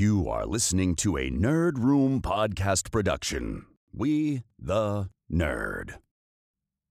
[0.00, 3.66] You are listening to a Nerd Room podcast production.
[3.92, 5.98] We, the nerd.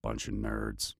[0.00, 0.94] Bunch of nerds.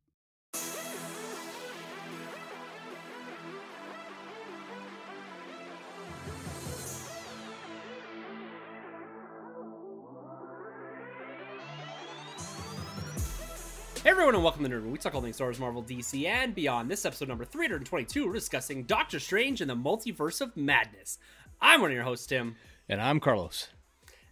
[14.03, 14.93] Hey everyone, and welcome to Nerd Room.
[14.93, 16.91] We talk all things Star Wars, Marvel, DC, and beyond.
[16.91, 21.19] This episode number 322, we're discussing Doctor Strange and the Multiverse of Madness.
[21.63, 22.57] I'm one of your hosts, Tim.
[22.89, 23.69] And I'm Carlos.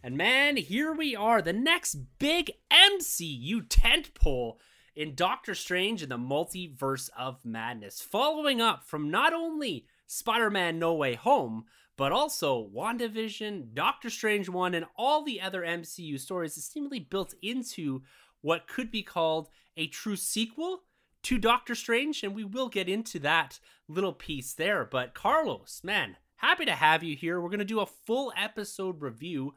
[0.03, 4.57] And man, here we are, the next big MCU tentpole
[4.97, 10.95] in Doctor Strange and the Multiverse of Madness, following up from not only Spider-Man No
[10.95, 11.67] Way Home,
[11.99, 17.35] but also WandaVision, Doctor Strange 1, and all the other MCU stories that seemingly built
[17.43, 18.03] into
[18.41, 20.85] what could be called a true sequel
[21.25, 24.85] to Doctor Strange, and we will get into that little piece there.
[24.85, 27.41] But Carlos, man, happy to have you here.
[27.41, 29.55] We're gonna do a full episode review.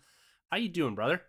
[0.51, 1.21] How you doing, brother?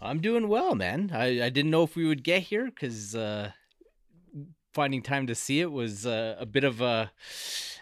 [0.00, 1.10] I'm doing well, man.
[1.14, 3.52] I, I didn't know if we would get here because uh,
[4.74, 7.10] finding time to see it was uh, a bit of a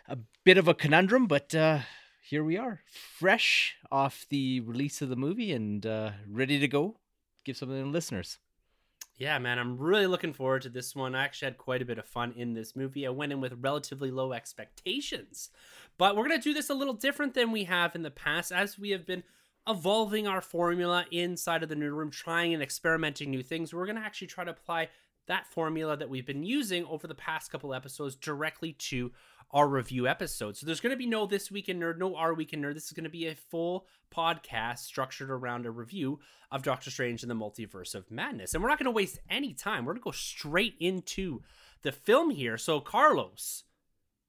[0.08, 1.81] a bit of a conundrum, but uh,
[2.23, 2.81] here we are,
[3.19, 6.97] fresh off the release of the movie and uh, ready to go.
[7.45, 8.39] Give something to the listeners.
[9.19, 11.14] Yeah, man, I'm really looking forward to this one.
[11.14, 13.06] I actually had quite a bit of fun in this movie.
[13.06, 15.48] I went in with relatively low expectations,
[15.97, 18.53] but we're going to do this a little different than we have in the past
[18.53, 19.23] as we have been
[19.67, 23.73] evolving our formula inside of the nerd room, trying and experimenting new things.
[23.73, 24.91] We're going to actually try to apply
[25.27, 29.12] that formula that we've been using over the past couple episodes directly to
[29.50, 30.56] our review episode.
[30.56, 32.74] So there's going to be no This Week in Nerd, no Our Week in Nerd.
[32.74, 36.18] This is going to be a full podcast structured around a review
[36.50, 38.55] of Doctor Strange and the Multiverse of Madness.
[38.55, 39.84] And we're not going to waste any time.
[39.84, 41.42] We're going to go straight into
[41.83, 42.58] the film here.
[42.58, 43.64] So, Carlos,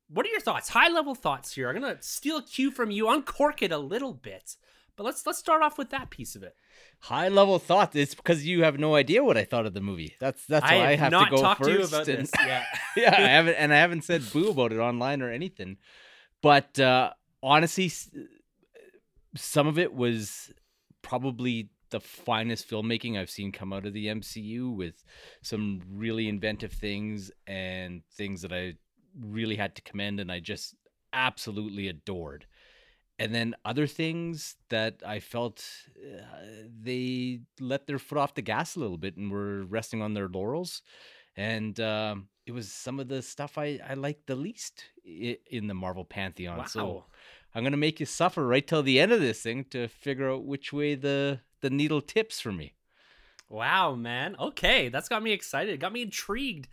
[0.09, 0.69] what are your thoughts?
[0.69, 1.69] High level thoughts here.
[1.69, 4.55] I'm going to steal a cue from you, uncork it a little bit.
[4.97, 6.55] But let's let's start off with that piece of it.
[7.01, 7.95] High level thoughts.
[7.95, 10.15] It's because you have no idea what I thought of the movie.
[10.19, 11.69] That's that's why I, I have to go talked first.
[11.69, 12.31] to you about and- this.
[12.39, 12.63] Yeah.
[12.97, 15.77] yeah, I haven't, and I haven't said boo about it online or anything.
[16.41, 17.11] But uh,
[17.43, 17.91] honestly,
[19.35, 20.51] some of it was
[21.03, 25.03] probably the finest filmmaking I've seen come out of the MCU, with
[25.43, 28.73] some really inventive things and things that I
[29.19, 30.75] really had to commend, and I just
[31.13, 32.45] absolutely adored.
[33.19, 35.65] And then other things that I felt
[35.97, 36.21] uh,
[36.83, 40.27] they let their foot off the gas a little bit and were resting on their
[40.27, 40.83] laurels
[41.37, 45.73] and um, it was some of the stuff I, I liked the least in the
[45.75, 46.57] Marvel pantheon.
[46.57, 46.65] Wow.
[46.65, 47.05] So
[47.53, 50.43] I'm gonna make you suffer right till the end of this thing to figure out
[50.43, 52.73] which way the the needle tips for me.
[53.49, 54.35] Wow, man.
[54.39, 55.79] Okay, that's got me excited.
[55.79, 56.67] Got me intrigued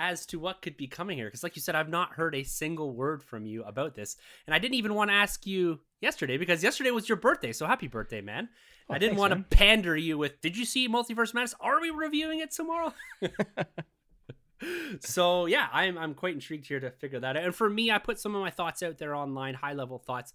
[0.00, 1.26] as to what could be coming here.
[1.26, 4.16] Because, like you said, I've not heard a single word from you about this,
[4.46, 7.52] and I didn't even want to ask you yesterday because yesterday was your birthday.
[7.52, 8.48] So happy birthday, man!
[8.88, 9.44] Oh, I didn't thanks, want man.
[9.48, 10.40] to pander you with.
[10.40, 11.54] Did you see Multiverse Madness?
[11.60, 12.94] Are we reviewing it tomorrow?
[15.00, 17.44] so yeah, I'm I'm quite intrigued here to figure that out.
[17.44, 20.32] And for me, I put some of my thoughts out there online, high level thoughts.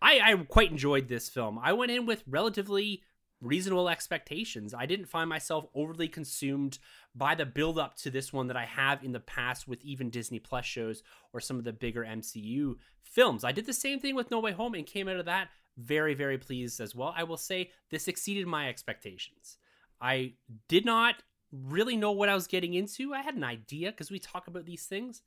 [0.00, 1.58] I, I quite enjoyed this film.
[1.62, 3.02] I went in with relatively
[3.40, 4.72] reasonable expectations.
[4.72, 6.78] I didn't find myself overly consumed
[7.14, 10.10] by the build up to this one that I have in the past with even
[10.10, 11.02] Disney Plus shows
[11.32, 13.44] or some of the bigger MCU films.
[13.44, 16.14] I did the same thing with No Way Home and came out of that very,
[16.14, 17.12] very pleased as well.
[17.16, 19.58] I will say this exceeded my expectations.
[20.00, 20.34] I
[20.68, 21.16] did not
[21.52, 23.14] really know what I was getting into.
[23.14, 25.22] I had an idea because we talk about these things,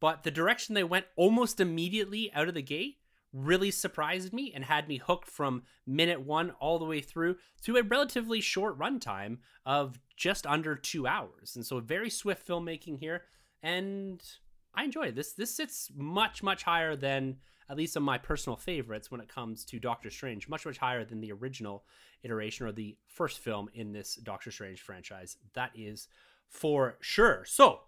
[0.00, 2.98] but the direction they went almost immediately out of the gate
[3.32, 7.76] really surprised me and had me hooked from minute one all the way through to
[7.76, 11.54] a relatively short runtime of just under two hours.
[11.54, 13.24] And so very swift filmmaking here.
[13.62, 14.22] And
[14.74, 15.14] I enjoyed it.
[15.16, 17.36] This this sits much, much higher than
[17.70, 21.04] at least of my personal favorites when it comes to Doctor Strange, much, much higher
[21.04, 21.84] than the original
[22.22, 25.36] iteration or the first film in this Doctor Strange franchise.
[25.54, 26.08] That is
[26.48, 27.44] for sure.
[27.46, 27.80] So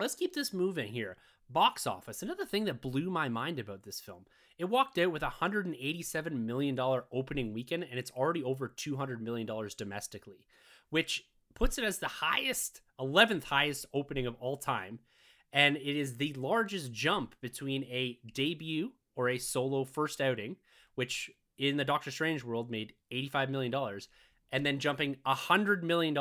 [0.00, 1.16] let's keep this moving here.
[1.48, 2.22] Box office.
[2.22, 4.24] Another thing that blew my mind about this film.
[4.58, 6.78] It walked out with a $187 million
[7.12, 10.44] opening weekend, and it's already over $200 million domestically,
[10.90, 11.24] which
[11.54, 15.00] puts it as the highest, 11th highest opening of all time.
[15.52, 20.56] And it is the largest jump between a debut or a solo first outing,
[20.94, 23.74] which in the Doctor Strange world made $85 million,
[24.52, 26.14] and then jumping $100 million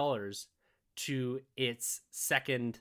[0.96, 2.80] to its second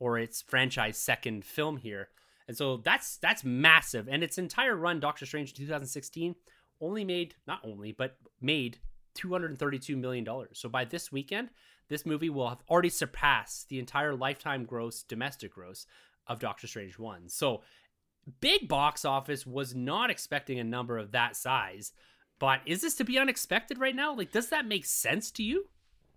[0.00, 2.08] or its franchise second film here.
[2.48, 4.08] And so that's that's massive.
[4.08, 6.34] And its entire run, Doctor Strange 2016,
[6.80, 8.78] only made not only, but made
[9.16, 10.26] $232 million.
[10.54, 11.50] So by this weekend,
[11.88, 15.86] this movie will have already surpassed the entire lifetime gross, domestic gross
[16.26, 17.28] of Doctor Strange 1.
[17.28, 17.62] So
[18.40, 21.92] big box office was not expecting a number of that size.
[22.38, 24.16] But is this to be unexpected right now?
[24.16, 25.66] Like, does that make sense to you?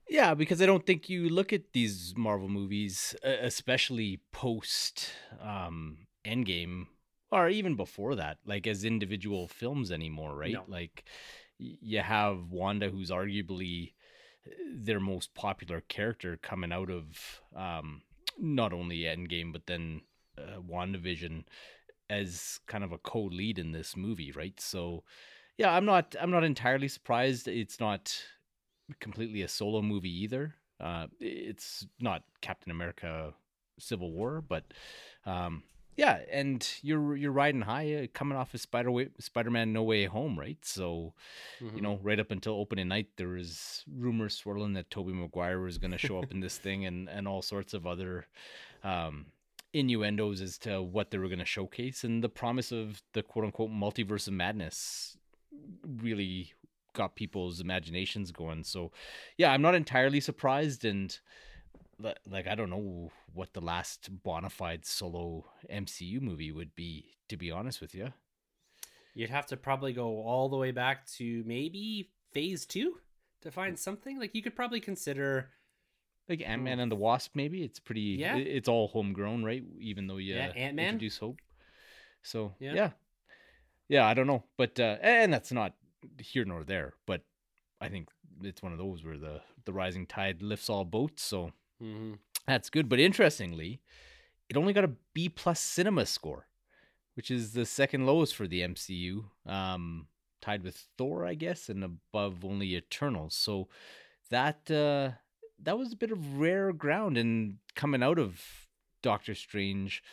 [0.09, 5.09] Yeah, because I don't think you look at these Marvel movies, especially post
[5.41, 6.87] um, Endgame,
[7.31, 10.53] or even before that, like as individual films anymore, right?
[10.53, 10.63] No.
[10.67, 11.05] Like
[11.57, 13.93] you have Wanda, who's arguably
[14.45, 18.01] uh, their most popular character coming out of um,
[18.37, 20.01] not only Endgame, but then
[20.37, 21.45] uh, WandaVision
[22.09, 24.59] as kind of a co-lead in this movie, right?
[24.59, 25.03] So,
[25.57, 27.47] yeah, I'm not I'm not entirely surprised.
[27.47, 28.15] It's not
[28.99, 30.55] completely a solo movie either.
[30.79, 33.33] Uh, it's not Captain America:
[33.79, 34.63] Civil War, but
[35.25, 35.63] um,
[35.95, 40.37] yeah, and you're you're riding high, uh, coming off of Spider Spider-Man: No Way Home,
[40.39, 40.57] right?
[40.63, 41.13] So
[41.61, 41.75] Mm-hmm.
[41.77, 45.77] you know, right up until opening night, there was rumors swirling that Tobey Maguire was
[45.77, 48.25] going to show up in this thing, and and all sorts of other
[48.83, 49.27] um,
[49.71, 53.45] innuendos as to what they were going to showcase, and the promise of the quote
[53.45, 55.17] unquote multiverse of madness
[56.01, 56.53] really
[56.93, 58.63] got people's imaginations going.
[58.63, 58.91] So,
[59.37, 61.17] yeah, I'm not entirely surprised, and
[62.29, 67.37] like I don't know what the last bona fide solo MCU movie would be, to
[67.37, 68.13] be honest with you.
[69.15, 72.97] You'd have to probably go all the way back to maybe phase two
[73.41, 74.19] to find something.
[74.19, 75.49] Like, you could probably consider.
[76.29, 78.15] Like Ant Man and the Wasp, maybe it's pretty.
[78.19, 78.37] Yeah.
[78.37, 79.61] it's all homegrown, right?
[79.79, 80.85] Even though you Yeah, Ant-Man.
[80.85, 81.39] introduce hope.
[82.21, 82.73] So Yeah.
[82.73, 82.89] yeah.
[83.89, 85.73] yeah, I don't know, but uh, and that's not
[86.19, 86.93] here nor there.
[87.05, 87.21] But
[87.81, 88.09] I think
[88.41, 91.23] it's one of those where the the rising tide lifts all boats.
[91.23, 91.51] So
[91.81, 92.19] Mhm.
[92.45, 92.89] that's good.
[92.89, 93.81] But interestingly,
[94.49, 96.47] it only got a B plus cinema score,
[97.15, 100.07] which is the second lowest for the MCU, um,
[100.41, 103.33] tied with Thor, I guess, and above only Eternals.
[103.35, 103.69] So
[104.29, 105.11] that uh,
[105.59, 107.17] that was a bit of rare ground.
[107.17, 108.67] And coming out of
[109.01, 110.03] Doctor Strange,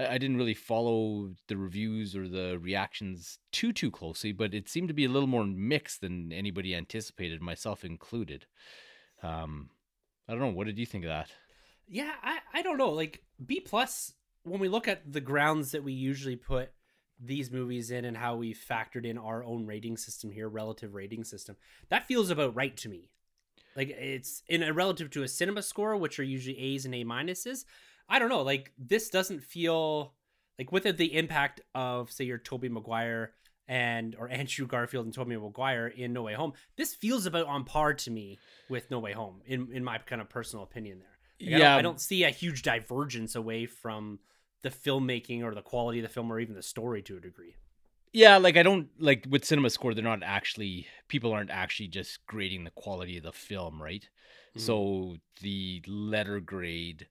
[0.00, 4.68] I, I didn't really follow the reviews or the reactions too too closely, but it
[4.68, 8.46] seemed to be a little more mixed than anybody anticipated, myself included.
[9.22, 9.70] Um,
[10.28, 10.48] I don't know.
[10.48, 11.30] What did you think of that?
[11.88, 12.90] Yeah, I, I don't know.
[12.90, 14.14] Like B plus,
[14.44, 16.70] when we look at the grounds that we usually put
[17.22, 21.24] these movies in and how we factored in our own rating system here, relative rating
[21.24, 21.56] system,
[21.88, 23.10] that feels about right to me.
[23.76, 27.04] Like it's in a relative to a cinema score, which are usually A's and A
[27.04, 27.64] minuses.
[28.10, 28.42] I don't know.
[28.42, 30.12] Like this doesn't feel
[30.58, 33.32] like with the impact of say your Tobey Maguire
[33.68, 36.52] and or Andrew Garfield and Tobey Maguire in No Way Home.
[36.76, 40.20] This feels about on par to me with No Way Home in in my kind
[40.20, 41.06] of personal opinion there.
[41.42, 44.18] Like, I don't, I don't see a huge divergence away from
[44.62, 47.54] the filmmaking or the quality of the film or even the story to a degree.
[48.12, 52.26] Yeah, like I don't like with Cinema Score, they're not actually people aren't actually just
[52.26, 54.06] grading the quality of the film, right?
[54.56, 54.60] Mhm.
[54.60, 57.06] So the letter grade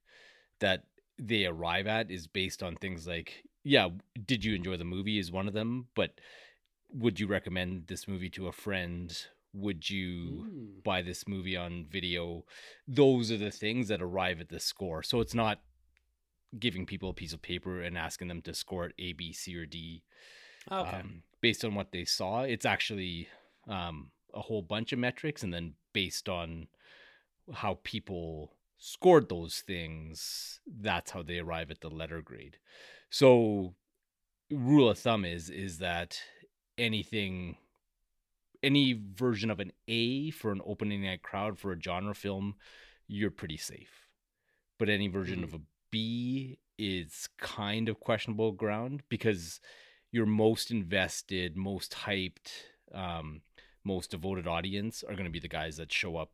[0.60, 0.84] that
[1.20, 3.90] they arrive at is based on things like, yeah,
[4.26, 6.20] did you enjoy the movie is one of them, but
[6.92, 9.26] would you recommend this movie to a friend?
[9.54, 10.84] Would you Mm.
[10.84, 12.46] buy this movie on video?
[12.88, 15.04] Those are the things that arrive at the score.
[15.04, 15.62] So it's not
[16.58, 19.56] giving people a piece of paper and asking them to score it A, B, C,
[19.56, 20.04] or D
[20.72, 20.98] Okay.
[20.98, 22.42] um, based on what they saw.
[22.42, 23.28] It's actually
[23.68, 26.68] um, a whole bunch of metrics, and then based on
[27.54, 32.58] how people scored those things, that's how they arrive at the letter grade.
[33.10, 33.76] So,
[34.50, 36.20] rule of thumb is is that
[36.78, 37.58] anything,
[38.64, 42.56] any version of an A for an opening night crowd for a genre film,
[43.08, 44.08] you're pretty safe.
[44.78, 49.60] But any version of a B is kind of questionable ground because
[50.12, 52.50] your most invested, most hyped,
[52.94, 53.42] um,
[53.84, 56.32] most devoted audience are going to be the guys that show up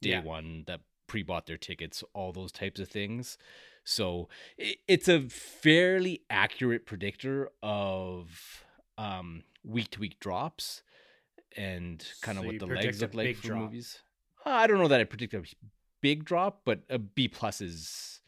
[0.00, 0.22] day Yeah.
[0.22, 3.38] one, that pre-bought their tickets, all those types of things.
[3.84, 8.64] So it, it's a fairly accurate predictor of
[8.96, 10.82] um, week to week drops
[11.56, 13.60] and kind of So what the legs look like for drop.
[13.62, 14.00] movies.
[14.44, 15.42] I don't know that I predict a
[16.00, 18.20] big drop, but a B plus is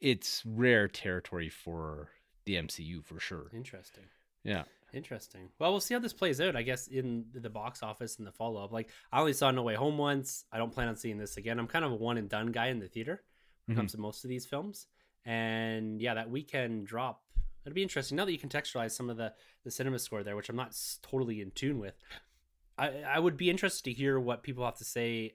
[0.00, 2.08] it's rare territory for
[2.44, 3.46] the MCU for sure.
[3.52, 4.04] Interesting.
[4.44, 4.64] Yeah.
[4.92, 5.50] Interesting.
[5.58, 6.56] Well, we'll see how this plays out.
[6.56, 8.72] I guess in the box office and the follow up.
[8.72, 10.44] Like I only saw No Way Home once.
[10.50, 11.58] I don't plan on seeing this again.
[11.58, 13.22] I'm kind of a one and done guy in the theater
[13.66, 13.80] when it Mm-hmm.
[13.80, 14.86] comes to most of these films.
[15.26, 17.22] And yeah, that weekend drop.
[17.66, 20.48] It'd be interesting now that you contextualize some of the the cinema score there, which
[20.48, 21.98] I'm not s- totally in tune with.
[22.78, 25.34] I I would be interested to hear what people have to say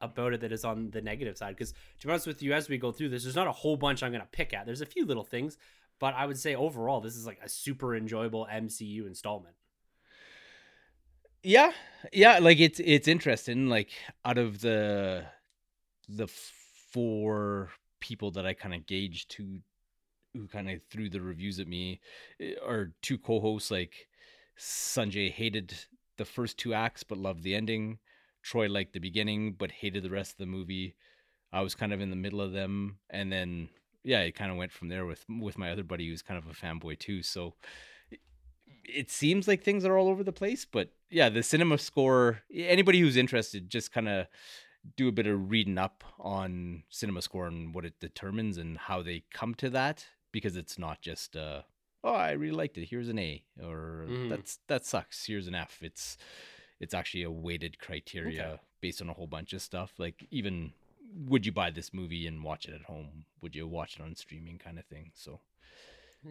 [0.00, 1.54] about it that is on the negative side.
[1.54, 3.76] Because to be honest with you, as we go through this, there's not a whole
[3.76, 4.64] bunch I'm going to pick at.
[4.64, 5.58] There's a few little things,
[5.98, 9.54] but I would say overall, this is like a super enjoyable MCU installment.
[11.42, 11.72] Yeah,
[12.12, 13.68] yeah, like it's it's interesting.
[13.68, 13.90] Like
[14.24, 15.26] out of the
[16.08, 16.26] the
[16.92, 19.60] four people that I kind of gauged to
[20.34, 22.00] who kind of threw the reviews at me,
[22.40, 24.08] eh, our two co-hosts like
[24.58, 25.74] Sanjay hated
[26.16, 27.98] the first two acts but loved the ending.
[28.42, 30.94] Troy liked the beginning but hated the rest of the movie.
[31.52, 33.68] I was kind of in the middle of them, and then
[34.06, 36.46] yeah, it kind of went from there with with my other buddy who's kind of
[36.46, 37.22] a fanboy too.
[37.22, 37.54] So
[38.84, 42.42] it seems like things are all over the place, but yeah, the cinema score.
[42.54, 44.26] Anybody who's interested, just kind of
[44.96, 49.02] do a bit of reading up on cinema score and what it determines and how
[49.02, 51.62] they come to that because it's not just uh
[52.04, 54.28] oh i really liked it here's an a or Mhm.
[54.28, 56.16] that's that sucks here's an f it's
[56.78, 58.60] it's actually a weighted criteria Okay.
[58.80, 60.72] based on a whole bunch of stuff like even
[61.16, 64.14] would you buy this movie and watch it at home would you watch it on
[64.14, 65.40] streaming kind of thing so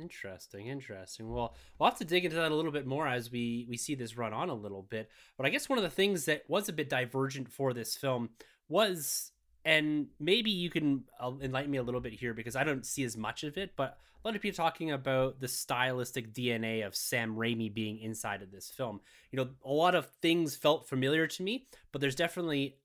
[0.01, 1.31] Interesting, interesting.
[1.31, 3.95] Well, we'll have to dig into that a little bit more as we we see
[3.95, 5.09] this run on a little bit.
[5.37, 8.29] But I guess one of the things that was a bit divergent for this film
[8.67, 9.31] was,
[9.63, 13.03] and maybe you can uh, enlighten me a little bit here because I don't see
[13.03, 13.73] as much of it.
[13.75, 18.41] But a lot of people talking about the stylistic DNA of Sam Raimi being inside
[18.41, 18.99] of this film.
[19.31, 22.77] You know, a lot of things felt familiar to me, but there's definitely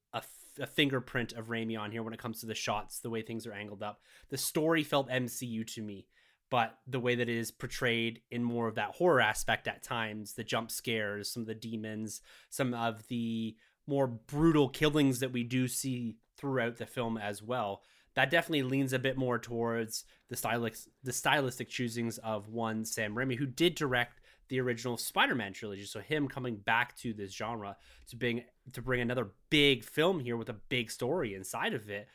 [0.59, 3.47] a fingerprint of Raimi on here when it comes to the shots, the way things
[3.47, 4.01] are angled up.
[4.31, 6.07] The story felt MCU to me
[6.51, 10.35] but the way that it is portrayed in more of that horror aspect at times,
[10.35, 15.45] the jump scares, some of the demons, some of the more brutal killings that we
[15.45, 17.83] do see throughout the film as well.
[18.15, 23.15] That definitely leans a bit more towards the stylistic the stylistic choosings of one Sam
[23.15, 24.20] Raimi, who did direct
[24.51, 25.87] the original Spider-Man trilogy.
[25.87, 27.77] So him coming back to this genre
[28.09, 32.09] to bring to bring another big film here with a big story inside of it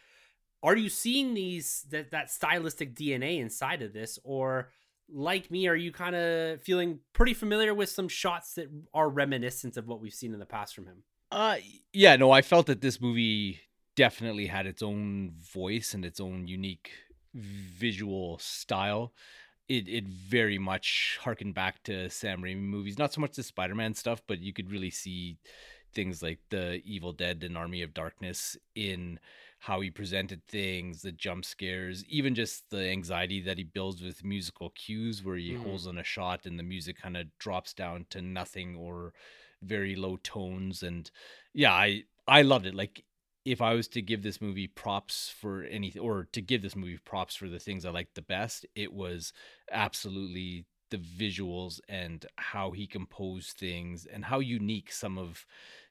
[0.65, 4.71] are you seeing these that that stylistic DNA inside of this, or
[5.07, 9.77] like me, are you kind of feeling pretty familiar with some shots that are reminiscent
[9.77, 11.03] of what we've seen in the past from him?
[11.31, 11.57] Uh
[11.93, 13.59] yeah, no, I felt that this movie
[13.95, 16.91] definitely had its own voice and its own unique
[17.35, 19.13] visual style.
[19.67, 23.95] It it very much harkened back to Sam Raimi movies, not so much the Spider-Man
[23.95, 25.37] stuff, but you could really see
[25.93, 29.19] things like the Evil Dead and Army of Darkness in
[29.59, 34.23] how he presented things, the jump scares, even just the anxiety that he builds with
[34.23, 35.63] musical cues where he Mhm.
[35.63, 39.13] holds on a shot and the music kind of drops down to nothing or
[39.63, 41.09] very low tones and
[41.53, 42.75] yeah, I I loved it.
[42.75, 43.03] Like
[43.45, 46.97] if I was to give this movie props for anything or to give this movie
[47.05, 49.33] props for the things I liked the best, it was
[49.71, 55.45] absolutely the visuals and how he composed things and how unique some of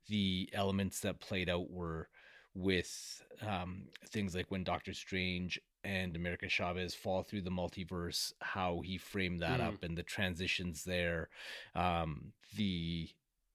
[0.08, 2.08] the elements that played out were
[2.54, 8.80] with um, things like when Doctor Strange and America Chavez fall through the multiverse, how
[8.84, 9.68] he framed that Mhm.
[9.68, 11.28] up and the transitions there,
[11.74, 13.08] um, the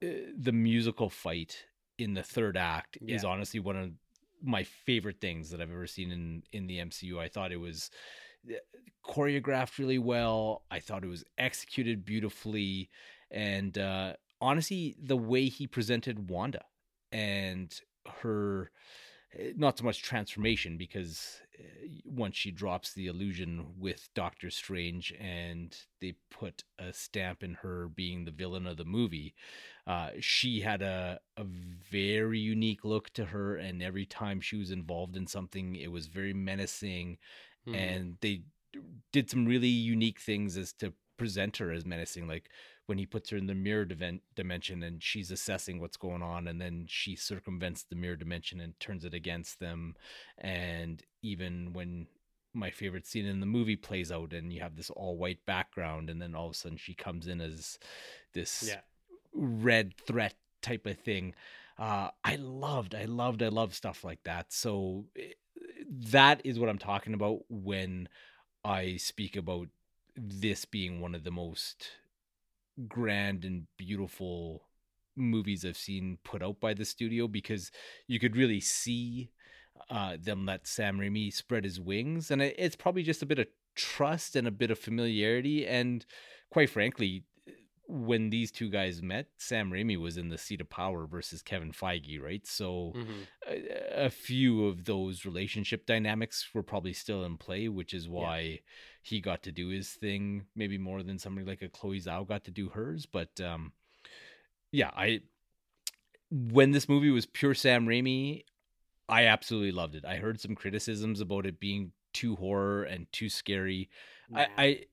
[0.04, 1.66] uh, the musical fight
[2.02, 3.92] in the third act is honestly one of
[4.42, 7.20] my favorite things that I've ever seen in in the MCU.
[7.20, 7.92] I thought it was
[8.50, 8.54] uh,
[9.06, 10.64] choreographed really well.
[10.72, 12.90] I thought it was executed beautifully,
[13.32, 16.64] and uh, honestly, the way he presented Wanda
[17.12, 17.74] and
[18.22, 19.09] her eh,
[19.56, 25.76] not so much transformation because uh, once she drops the illusion with Doctor Strange and
[26.02, 29.36] they put a stamp in her being the villain of the movie,
[29.86, 34.72] uh, she had a a very unique look to her, and every time she was
[34.72, 37.18] involved in something, it was very menacing,
[37.66, 37.76] Hmm.
[37.76, 38.44] and they
[39.12, 42.50] did some really unique things as to present her as menacing, like
[42.90, 46.48] when he puts her in the mirror diven- dimension and she's assessing what's going on
[46.48, 49.96] and then she circumvents the mirror dimension and turns it against them.
[50.40, 52.08] And even when
[52.52, 56.10] my favorite scene in the movie plays out and you have this all white background
[56.10, 57.78] and then all of a sudden she comes in as
[58.34, 58.80] this yeah,
[59.36, 61.36] red threat type of thing.
[61.78, 64.52] Uh i loved i loved i love stuff like that.
[64.52, 65.34] So eh,
[66.12, 68.10] that is what i'm talking about when
[68.66, 69.68] i speak about
[70.16, 71.90] this being one of the most
[72.88, 74.64] grand and beautiful
[75.16, 77.72] movies I've seen put out by the studio because
[78.08, 79.32] you could really see
[79.90, 83.40] uh, them let Sam Raimi spread his wings, and it, it's probably just a bit
[83.40, 86.06] of trust and a bit of familiarity, and
[86.52, 87.24] quite frankly,
[87.92, 91.72] when these two guys met, Sam Raimi was in the seat of power versus Kevin
[91.72, 92.46] Feige, right?
[92.46, 93.28] So Mhm.
[93.48, 98.60] a, a few of those relationship dynamics were probably still in play, which is why
[99.02, 102.44] he got to do his thing maybe more than somebody like a Chloe Zhao got
[102.44, 103.08] to do hers.
[103.08, 103.74] But um,
[104.72, 105.22] yeah, I
[106.30, 108.44] when this movie was pure Sam Raimi,
[109.08, 110.06] I absolutely loved it.
[110.06, 113.90] I heard some criticisms about it being too horror and too scary.
[114.36, 114.84] I, I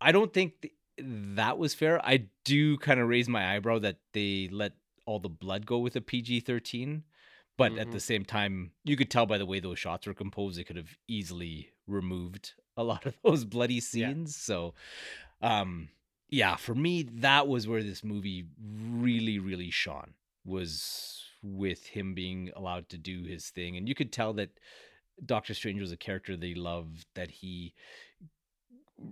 [0.00, 2.04] I don't think th- that was fair.
[2.04, 4.72] I do kind of raise my eyebrow that they let
[5.06, 7.04] all the blood go with a PG thirteen,
[7.56, 7.92] but at Mhm.
[7.92, 10.76] the same time, you could tell by the way those shots were composed, they could
[10.76, 14.36] have easily removed a lot of those bloody scenes.
[14.36, 14.42] Yeah.
[14.54, 14.74] So,
[15.40, 15.88] um,
[16.28, 20.14] yeah, for me, that was where this movie really, really shone
[20.44, 24.50] was with him being allowed to do his thing, and you could tell that
[25.24, 27.74] Doctor Strange was a character they loved, that he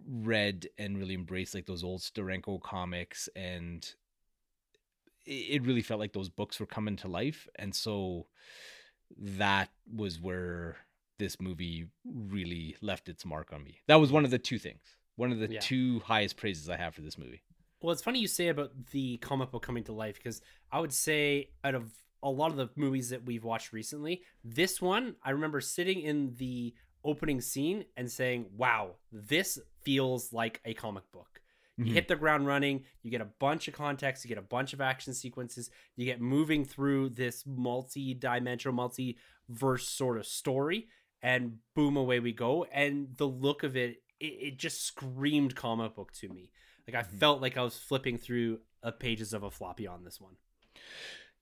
[0.09, 3.95] read and really embraced like those old Steranko comics and
[5.25, 8.26] it really felt like those books were coming to life and so
[9.19, 10.76] that was where
[11.19, 13.81] this movie really left its mark on me.
[13.87, 14.83] That was one of the two things.
[15.16, 15.61] One of the yeah.
[15.61, 17.43] two highest praises I have for this movie.
[17.81, 20.40] Well, it's funny you say about the comic book coming to life because
[20.71, 21.90] I would say out of
[22.23, 26.35] a lot of the movies that we've watched recently, this one I remember sitting in
[26.37, 26.75] the
[27.07, 31.41] opening scene and saying, "Wow, this feels like a comic book."
[31.79, 31.95] You mm-hmm.
[31.95, 34.81] hit the ground running, you get a bunch of context, you get a bunch of
[34.81, 40.89] action sequences, you get moving through this multi-dimensional, multi-verse sort of story,
[41.21, 42.65] and boom, away we go.
[42.73, 46.51] And the look of it, it, it just screamed comic book to me.
[46.89, 47.19] Like I mm-hmm.
[47.19, 50.37] felt like I was flipping through a pages of a floppy on this one.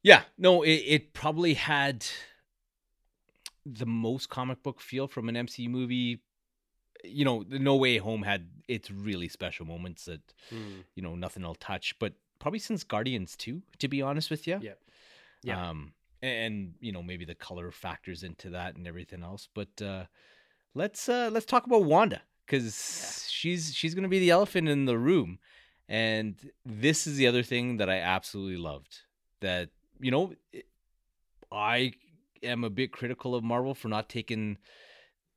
[0.03, 2.05] Yeah, no, it, it probably had
[3.67, 6.21] the most comic book feel from an MCU movie.
[7.03, 10.85] You know, No Way Home had its really special moments that mm.
[10.95, 14.59] you know nothing will touch, but probably since Guardians 2, to be honest with you.
[14.63, 14.73] Yeah.
[15.43, 15.71] Yeah.
[15.71, 15.93] Um,
[16.23, 19.49] and you know maybe the color factors into that and everything else.
[19.53, 20.05] But uh,
[20.75, 23.31] let's uh, let's talk about Wanda because yeah.
[23.31, 25.39] she's she's gonna be the elephant in the room,
[25.89, 29.01] and this is the other thing that I absolutely loved.
[29.41, 29.69] That
[30.01, 30.33] you know,
[31.53, 31.93] I
[32.45, 34.59] am a bit critical of Marvel for not taking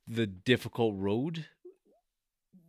[0.07, 1.45] the difficult road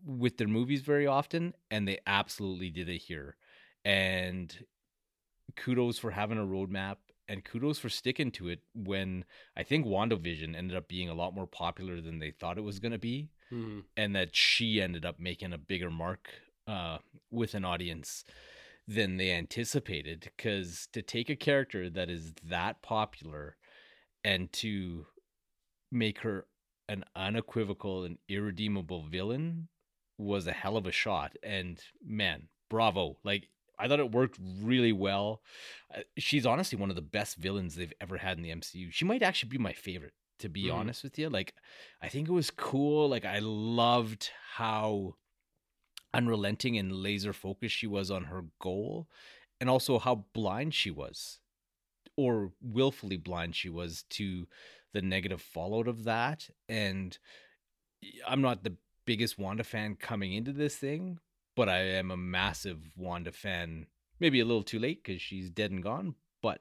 [0.04, 3.36] with their movies very often, and they absolutely did it here.
[3.84, 4.54] And
[5.56, 6.96] kudos for having a roadmap
[7.28, 9.24] and kudos for sticking to it when
[9.56, 12.78] I think WandaVision ended up being a lot more popular than they thought it was
[12.78, 13.30] going to be.
[13.52, 13.80] Mm-hmm.
[13.96, 16.28] And that she ended up making a bigger mark
[16.66, 16.98] uh,
[17.30, 18.24] with an audience
[18.86, 20.30] than they anticipated.
[20.36, 23.56] Because to take a character that is that popular
[24.24, 25.06] and to
[25.90, 26.46] make her
[26.88, 29.68] an unequivocal and irredeemable villain
[30.16, 31.36] was a hell of a shot.
[31.42, 33.18] And man, bravo.
[33.24, 35.42] Like, I thought it worked really well.
[35.94, 38.92] Uh, she's honestly one of the best villains they've ever had in the MCU.
[38.92, 40.74] She might actually be my favorite, to be mm.
[40.74, 41.28] honest with you.
[41.28, 41.54] Like,
[42.02, 43.08] I think it was cool.
[43.08, 45.14] Like, I loved how
[46.12, 49.08] unrelenting and laser focused she was on her goal,
[49.60, 51.38] and also how blind she was,
[52.18, 54.48] or willfully blind she was to
[54.92, 56.50] the negative fallout of that.
[56.68, 57.16] And
[58.26, 58.74] I'm not the
[59.06, 61.20] biggest Wanda fan coming into this thing,
[61.54, 63.86] but I am a massive Wanda fan.
[64.18, 66.16] Maybe a little too late because she's dead and gone.
[66.42, 66.60] But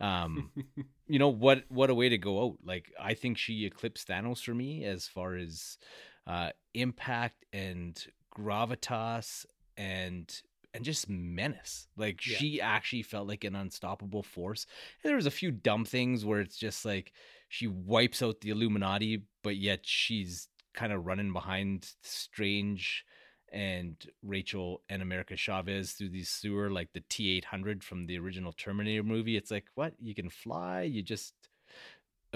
[0.00, 0.50] um,
[1.06, 1.62] you know what?
[1.68, 2.58] What a way to go out!
[2.64, 5.78] Like I think she eclipsed Thanos for me as far as
[6.26, 8.04] uh, impact and
[8.36, 10.42] gravitas and
[10.76, 11.88] and just menace.
[11.96, 12.36] Like yeah.
[12.36, 14.66] she actually felt like an unstoppable force.
[15.02, 17.12] And there was a few dumb things where it's just like
[17.48, 23.04] she wipes out the Illuminati, but yet she's kind of running behind Strange
[23.52, 28.18] and Rachel and America Chavez through the sewer like the T eight hundred from the
[28.18, 29.36] original Terminator movie.
[29.36, 31.32] It's like what you can fly, you just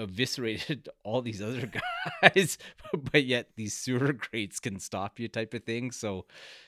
[0.01, 1.71] eviscerated all these other
[2.21, 2.57] guys,
[3.11, 5.91] but yet these sewer grates can stop you, type of thing.
[5.91, 6.25] So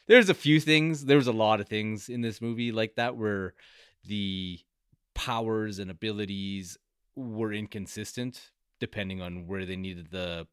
[0.07, 1.05] there's a few things.
[1.05, 3.53] There's a lot of things in this movie like that where
[4.05, 4.59] the
[5.13, 6.77] powers and abilities
[7.15, 10.45] were inconsistent depending on where they needed the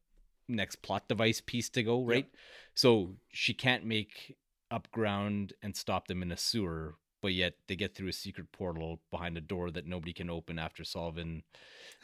[0.47, 2.27] next plot device piece to go, right?
[2.31, 2.35] Yep.
[2.75, 4.37] So she can't make
[4.69, 8.51] up ground and stop them in a sewer, but yet they get through a secret
[8.51, 11.43] portal behind a door that nobody can open after solving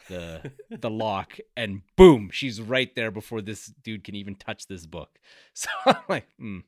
[0.08, 4.86] the the lock and boom, she's right there before this dude can even touch this
[4.86, 5.18] book.
[5.54, 6.62] So I'm like, mm,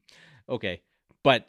[0.48, 0.82] okay.
[1.22, 1.48] But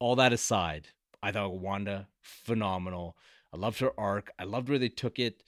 [0.00, 0.88] all that aside,
[1.22, 3.16] I thought Wanda phenomenal.
[3.52, 4.32] I loved her arc.
[4.38, 5.44] I loved where they took it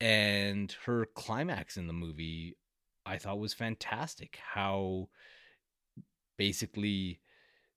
[0.00, 2.56] and her climax in the movie
[3.04, 4.38] I thought was fantastic.
[4.54, 5.08] How
[6.36, 7.20] basically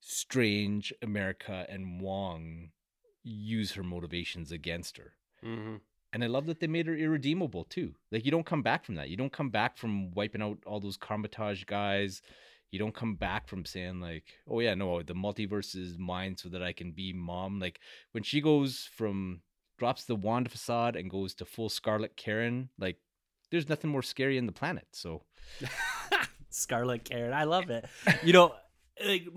[0.06, 2.70] Strange, America, and Wong
[3.24, 5.13] use her motivations against her.
[5.44, 5.76] Mm-hmm.
[6.12, 7.96] And I love that they made her irredeemable too.
[8.12, 9.10] Like you don't come back from that.
[9.10, 12.22] You don't come back from wiping out all those Kamar-Taj guys.
[12.70, 16.50] You don't come back from saying like, "Oh yeah, no, the multiverse is mine, so
[16.50, 17.80] that I can be mom." Like
[18.12, 19.42] when she goes from
[19.78, 22.98] drops the wand facade and goes to full Scarlet Karen, like
[23.52, 24.88] there's nothing more scary in the planet.
[24.92, 25.24] So
[26.50, 27.86] Scarlet Karen, I love it.
[28.24, 28.56] You know,
[29.06, 29.28] like,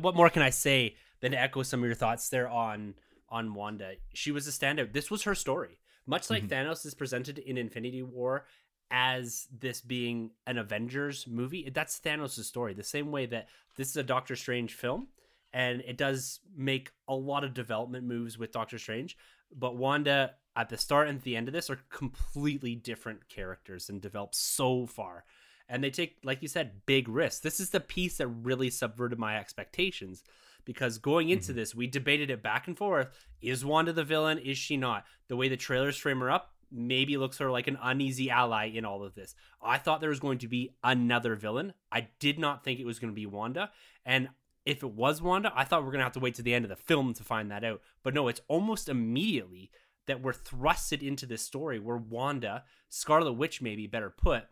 [0.00, 2.94] what more can I say than to echo some of your thoughts there on
[3.28, 3.94] on Wanda?
[4.12, 4.92] She was a standout.
[4.92, 6.68] This was her story, much like mm-hmm.
[6.68, 8.46] Thanos is presented in Infinity War
[8.90, 11.70] as this being an Avengers movie.
[11.72, 12.74] That's Thanos' story.
[12.74, 15.08] The same way that this is a Doctor Strange film,
[15.52, 19.16] and it does make a lot of development moves with Doctor Strange.
[19.56, 24.00] But Wanda at the start and the end of this are completely different characters and
[24.00, 25.24] develop so far.
[25.70, 27.40] And they take, like you said, big risks.
[27.40, 30.24] This is the piece that really subverted my expectations
[30.64, 31.60] because going into mm-hmm.
[31.60, 33.08] this, we debated it back and forth.
[33.40, 34.38] Is Wanda the villain?
[34.38, 35.04] Is she not?
[35.28, 38.66] The way the trailers frame her up maybe looks sort of like an uneasy ally
[38.66, 39.34] in all of this.
[39.62, 41.72] I thought there was going to be another villain.
[41.90, 43.70] I did not think it was going to be Wanda.
[44.04, 44.28] And
[44.66, 46.54] if it was Wanda, I thought we are going to have to wait to the
[46.54, 47.80] end of the film to find that out.
[48.02, 49.70] But no, it's almost immediately
[50.06, 54.44] that we're thrusted into this story where Wanda, Scarlet Witch, maybe better put,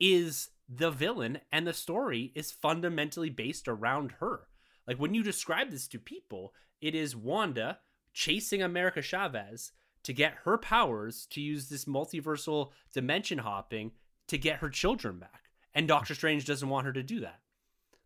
[0.00, 4.48] is the villain, and the story is fundamentally based around her.
[4.86, 7.78] Like when you describe this to people, it is Wanda
[8.12, 13.92] chasing America Chavez to get her powers to use this multiversal dimension hopping
[14.28, 15.50] to get her children back.
[15.74, 17.40] And Doctor Strange doesn't want her to do that.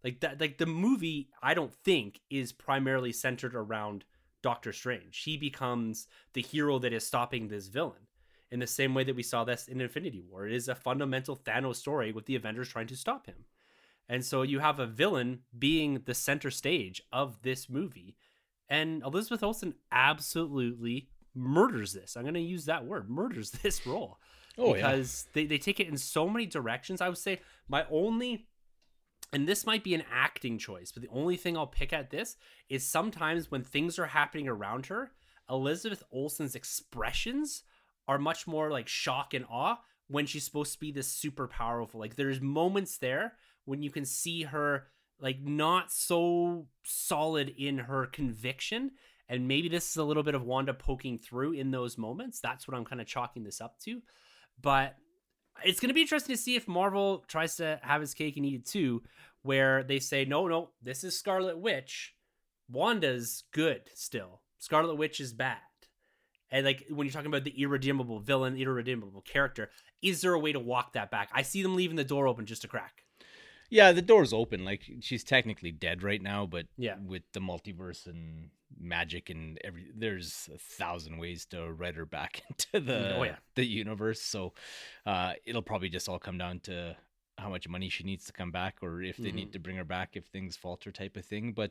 [0.03, 4.05] Like that like the movie I don't think is primarily centered around
[4.43, 5.23] Doctor Strange.
[5.23, 8.09] He becomes the hero that is stopping this villain.
[8.53, 10.47] In the same way that we saw this in Infinity War.
[10.47, 13.47] It is a fundamental Thanos story with the Avengers trying to stop him.
[14.09, 18.15] And so you have a villain being the center stage of this movie.
[18.69, 22.15] And Elizabeth Olsen absolutely murders this.
[22.15, 24.19] I'm going to use that word, murders this role.
[24.59, 25.31] Oh, because yeah.
[25.33, 27.01] they, they take it in so many directions.
[27.01, 28.49] I would say my only
[29.33, 32.37] and this might be an acting choice, but the only thing I'll pick at this
[32.69, 35.13] is sometimes when things are happening around her,
[35.49, 37.63] Elizabeth Olsen's expressions
[38.09, 42.01] are much more like shock and awe when she's supposed to be this super powerful.
[42.01, 43.35] Like there's moments there
[43.65, 44.89] when you can see her
[45.21, 48.91] like not so solid in her conviction
[49.29, 52.41] and maybe this is a little bit of Wanda poking through in those moments.
[52.41, 54.03] That's what I'm kind of chalking this up to.
[54.61, 54.97] But
[55.65, 58.45] it's going to be interesting to see if Marvel tries to have his cake and
[58.45, 59.03] eat it too,
[59.43, 62.15] where they say, no, no, this is Scarlet Witch.
[62.71, 64.43] Wanda's good still.
[64.59, 65.59] Scarlet Witch is bad.
[66.53, 69.71] And like when you're talking about the irredeemable villain, irredeemable character,
[70.03, 71.31] is there a way to walk that back?
[71.33, 73.05] I see them leaving the door open just a crack.
[73.71, 74.67] Yeah, the door's open.
[74.67, 79.87] Like she's technically dead right now, but yeah, with the multiverse and magic and every
[79.95, 83.37] there's a thousand ways to write her back into the oh, yeah.
[83.55, 84.21] the universe.
[84.21, 84.53] So
[85.07, 86.97] uh, it'll probably just all come down to
[87.39, 89.37] how much money she needs to come back, or if they mm-hmm.
[89.37, 91.53] need to bring her back if things falter, type of thing.
[91.53, 91.71] But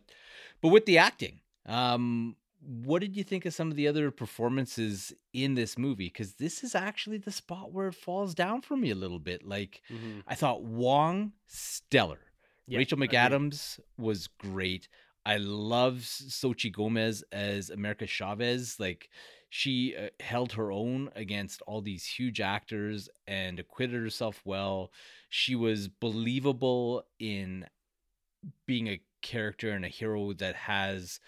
[0.59, 5.13] but with the acting, um, what did you think of some of the other performances
[5.33, 6.07] in this movie?
[6.07, 9.45] Because this is actually the spot where it falls down for me a little bit.
[9.47, 10.19] Like mm-hmm.
[10.27, 12.19] I thought Wong stellar.
[12.67, 14.87] Yeah, Rachel McAdams was great.
[15.25, 18.79] I love Xochitl Gomez as America Chavez.
[18.79, 19.09] Like
[19.49, 24.91] she uh, held her own against all these huge actors and acquitted herself well.
[25.29, 27.65] She was believable in
[28.65, 31.19] being a character and a hero that has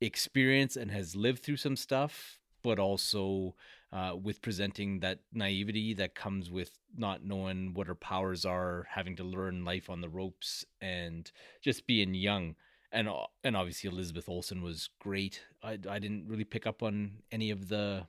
[0.00, 3.54] experience and has lived through some stuff, but also
[3.92, 9.16] uh, with presenting that naivety that comes with not knowing what her powers are, having
[9.16, 11.30] to learn life on the ropes, and
[11.62, 12.56] just being young
[12.92, 13.08] and
[13.44, 15.42] and obviously Elizabeth Olsen was great.
[15.62, 18.06] I I didn't really pick up on any of the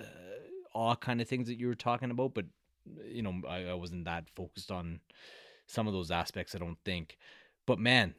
[0.00, 0.04] uh,
[0.74, 2.46] awe kind of things that you were talking about, but
[3.04, 5.00] you know I, I wasn't that focused on
[5.66, 6.54] some of those aspects.
[6.54, 7.16] I don't think,
[7.66, 8.14] but man,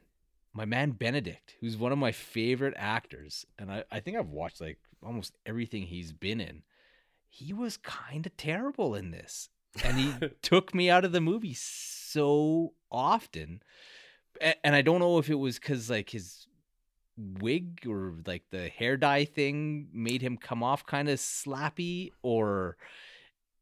[0.52, 4.60] my man Benedict, who's one of my favorite actors, and I I think I've watched
[4.60, 6.62] like almost everything he's been in.
[7.28, 9.50] He was kind of terrible in this,
[9.84, 13.62] and he took me out of the movie so often
[14.40, 16.46] and I don't know if it was because like his
[17.16, 22.76] wig or like the hair dye thing made him come off kind of slappy or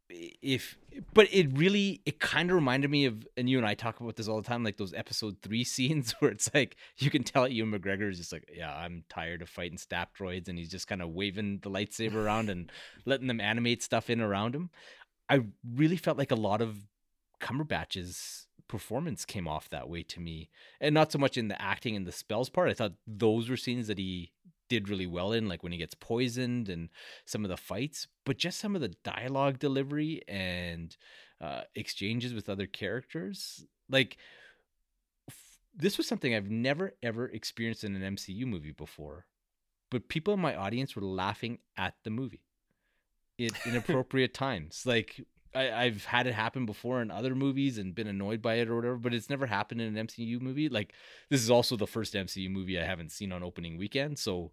[0.09, 0.79] if
[1.15, 4.17] but it really it kind of reminded me of and you and I talk about
[4.17, 7.49] this all the time like those episode 3 scenes where it's like you can tell
[7.49, 10.87] Ewan McGregor is just like yeah I'm tired of fighting stap droids and he's just
[10.87, 12.71] kind of waving the lightsaber around and
[13.05, 14.71] letting them animate stuff in around him
[15.29, 15.41] I
[15.75, 16.87] really felt like a lot of
[17.41, 21.97] Cumberbatch's performance came off that way to me, and not so much in the acting
[21.97, 22.71] and the spells part.
[22.71, 24.33] I thought those were scenes that he
[24.69, 26.89] did really well in, like when he gets poisoned and
[27.25, 30.97] some of the fights, but just some of the dialogue delivery and
[31.41, 33.65] uh, exchanges with other characters.
[33.89, 34.17] Like
[35.29, 39.27] f- this was something I've never ever experienced in an MCU movie before,
[39.91, 42.43] but people in my audience were laughing at the movie
[43.41, 44.83] at inappropriate times.
[44.87, 45.21] Like
[45.55, 48.77] I, have had it happen before in other movies and been annoyed by it or
[48.77, 50.69] whatever, but it's never happened in an MCU movie.
[50.69, 50.93] Like
[51.31, 54.53] this is also the first MCU movie I haven't seen on opening weekend, so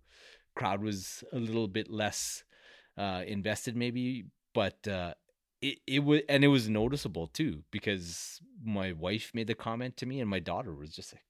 [0.56, 2.44] crowd was a little bit less
[2.98, 5.14] uh, invested maybe, but uh,
[5.62, 10.06] it, it was and it was noticeable too because my wife made the comment to
[10.06, 11.24] me and my daughter was just like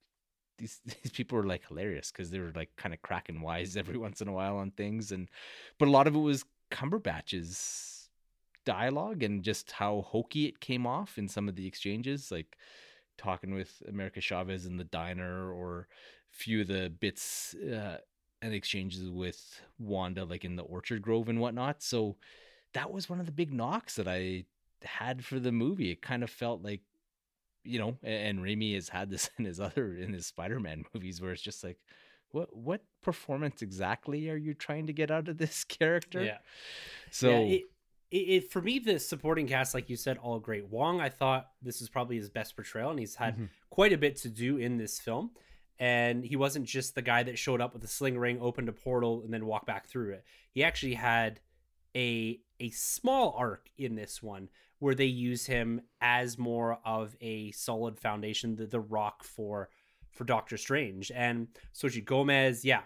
[0.58, 3.98] these these people were like hilarious because they were like kind of cracking wise every
[3.98, 5.30] once in a while on things and
[5.78, 7.93] but a lot of it was Cumberbatch's
[8.66, 12.58] dialogue and just how hokey it came off in some of the exchanges like
[13.18, 15.88] talking with America Chavez in the diner or
[16.32, 17.98] a few of the bits uh,
[18.42, 22.18] and exchanges with Wanda like in the Orchard Grove and whatnot so
[22.74, 24.46] that was one of the big knocks that I
[24.84, 25.92] had for the movie.
[25.92, 26.82] It kind of felt like,
[27.64, 31.32] you know, and Raimi has had this in his other in his Spider-Man movies where
[31.32, 31.78] it's just like,
[32.32, 36.24] what what performance exactly are you trying to get out of this character?
[36.24, 36.38] Yeah.
[37.12, 37.64] So yeah, it,
[38.14, 40.68] it, it, for me, the supporting cast, like you said, all great.
[40.68, 43.50] Wong, I thought this is probably his best portrayal, and he's had Mhm.
[43.70, 45.32] quite a bit to do in this film.
[45.80, 48.74] And he wasn't just the guy that showed up with a sling ring, opened a
[48.74, 50.24] portal, and then walked back through it.
[50.52, 51.40] He actually had
[51.96, 54.50] a a small arc in this one
[54.80, 59.70] where they use him as more of a solid foundation, the, the rock for
[60.12, 61.12] for Doctor Strange.
[61.12, 62.84] And Xochitl Gomez, yeah,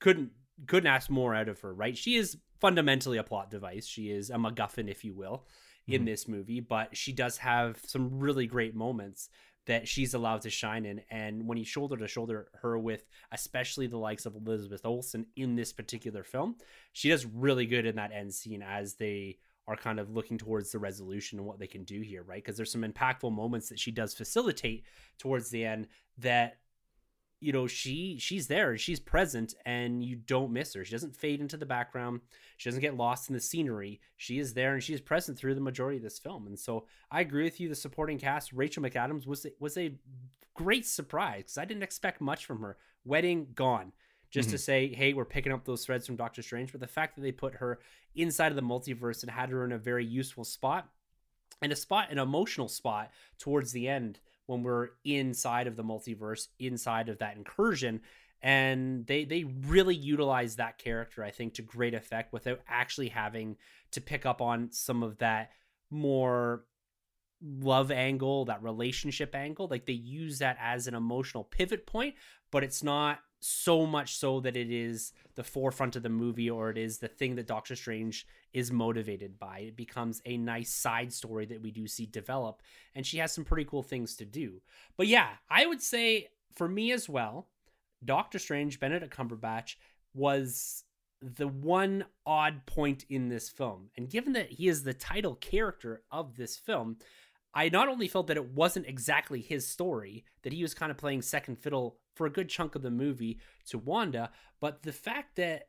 [0.00, 0.32] couldn't
[0.66, 1.96] couldn't ask more out of her, right?
[1.96, 3.86] She is fundamentally a plot device.
[3.86, 5.46] She is a MacGuffin, if you will,
[5.86, 6.06] in Mhm.
[6.06, 9.30] this movie, but she does have some really great moments
[9.66, 11.00] that she's allowed to shine in.
[11.10, 15.56] And when you shoulder to shoulder her with especially the likes of Elizabeth Olsen in
[15.56, 16.56] this particular film,
[16.92, 20.72] she does really good in that end scene as they are kind of looking towards
[20.72, 22.42] the resolution and what they can do here, right?
[22.42, 24.84] Because there's some impactful moments that she does facilitate
[25.18, 26.60] towards the end that
[27.40, 30.84] you know she she's there she's present and you don't miss her.
[30.84, 32.20] She doesn't fade into the background.
[32.56, 34.00] She doesn't get lost in the scenery.
[34.16, 36.46] She is there and she is present through the majority of this film.
[36.46, 39.94] And so i agree with you the supporting cast rachel mcadams was was a
[40.54, 42.76] great surprise because i didn't expect much from her.
[43.04, 43.92] Wedding gone.
[44.30, 44.60] Just to mm-hmm.
[44.60, 47.32] say hey we're picking up those threads from doctor strange but the fact that they
[47.32, 47.78] put her
[48.14, 50.88] inside of the multiverse and had her in a very useful spot
[51.62, 54.18] and a spot an emotional spot towards the end
[54.48, 58.00] when we're inside of the multiverse inside of that incursion
[58.40, 63.56] and they they really utilize that character i think to great effect without actually having
[63.90, 65.50] to pick up on some of that
[65.90, 66.64] more
[67.40, 69.68] love angle that relationship angle.
[69.70, 72.14] Like they use that as an emotional pivot point
[72.50, 76.70] but it's not so much so that it is the forefront of the movie or
[76.70, 79.60] it is the thing that Doctor Strange is motivated by.
[79.60, 82.62] It becomes a nice side story that we do see develop,
[82.94, 84.60] and she has some pretty cool things to do.
[84.96, 87.48] But yeah, I would say for me as well,
[88.04, 89.76] Doctor Strange, Benedict Cumberbatch,
[90.14, 90.84] was
[91.20, 93.90] the one odd point in this film.
[93.96, 96.96] And given that he is the title character of this film,
[97.54, 100.98] I not only felt that it wasn't exactly his story, that he was kind of
[100.98, 105.36] playing second fiddle for a good chunk of the movie to Wanda, but the fact
[105.36, 105.68] that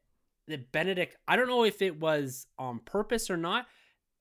[0.49, 3.67] that Benedict, I don't know if it was on purpose or not,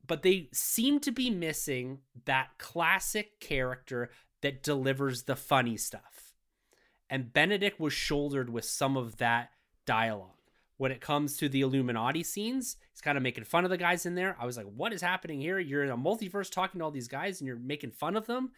[0.07, 4.11] but they seem to be missing that classic character
[4.43, 6.35] that delivers the funny stuff.
[7.11, 9.51] And Benedict was shouldered with some of that
[9.87, 10.33] dialogue.
[10.77, 14.07] When it comes to the Illuminati scenes, he's kind of making fun of the guys
[14.07, 14.37] in there.
[14.39, 15.59] I was like, what is happening here?
[15.59, 18.53] You're in a multiverse talking to all these guys and you're making fun of them.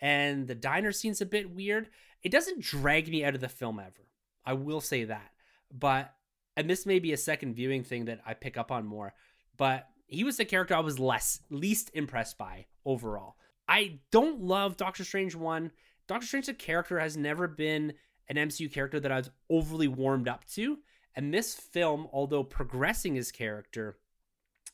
[0.00, 1.88] And the diner scene's a bit weird.
[2.22, 4.08] It doesn't drag me out of the film ever.
[4.44, 5.32] I will say that.
[5.72, 6.14] But,
[6.56, 9.14] and this may be a second viewing thing that I pick up on more,
[9.56, 13.36] but he was the character I was less, least impressed by overall.
[13.68, 15.72] I don't love Doctor Strange 1.
[16.06, 17.94] Doctor Strange, the character, has never been
[18.28, 20.78] an MCU character that I was overly warmed up to.
[21.14, 23.96] And this film, although progressing his character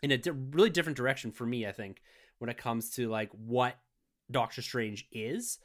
[0.02, 2.02] in a di- really different direction for me, I think,
[2.38, 3.76] when it comes to like what
[4.30, 5.58] Doctor Strange is,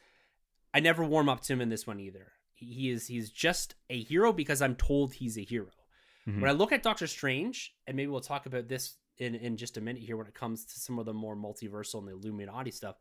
[0.74, 2.32] I never warm up to him in this one either.
[2.54, 5.70] He is he's just a hero because I'm told he's a hero.
[6.26, 6.40] Mhm.
[6.40, 9.76] When I look at Doctor Strange, and maybe we'll talk about this in in just
[9.76, 12.70] a minute here when it comes to some of the more multiversal and the Illuminati
[12.70, 12.96] stuff.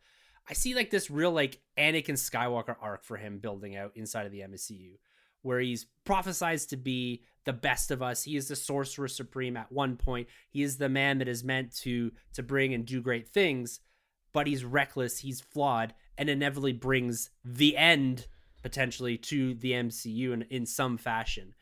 [0.50, 4.32] I see like this real like Anakin Skywalker arc for him building out inside of
[4.32, 4.98] the MCU,
[5.42, 8.24] where he's prophesized to be the best of us.
[8.24, 10.28] He is the sorcerer supreme at one point.
[10.50, 13.80] He is the man that is meant to to bring and do great things,
[14.34, 18.28] but he's reckless, he's flawed, and inevitably brings the end
[18.64, 21.54] potentially to the MCU in, in some fashion.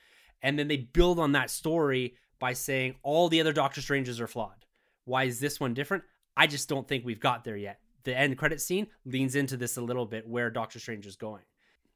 [0.41, 4.27] And then they build on that story by saying all the other Doctor Stranges are
[4.27, 4.65] flawed.
[5.05, 6.03] Why is this one different?
[6.37, 7.79] I just don't think we've got there yet.
[8.03, 11.43] The end credit scene leans into this a little bit where Doctor Strange is going.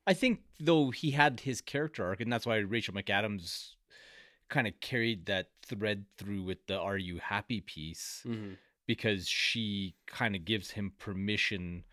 [0.08, 3.73] I think though he had his character arc, and that's why Rachel McAdams
[4.47, 8.53] kind of carried that thread through with the "Are you happy?" piece Mm-hmm.
[8.89, 11.84] Because she kind of gives him permission,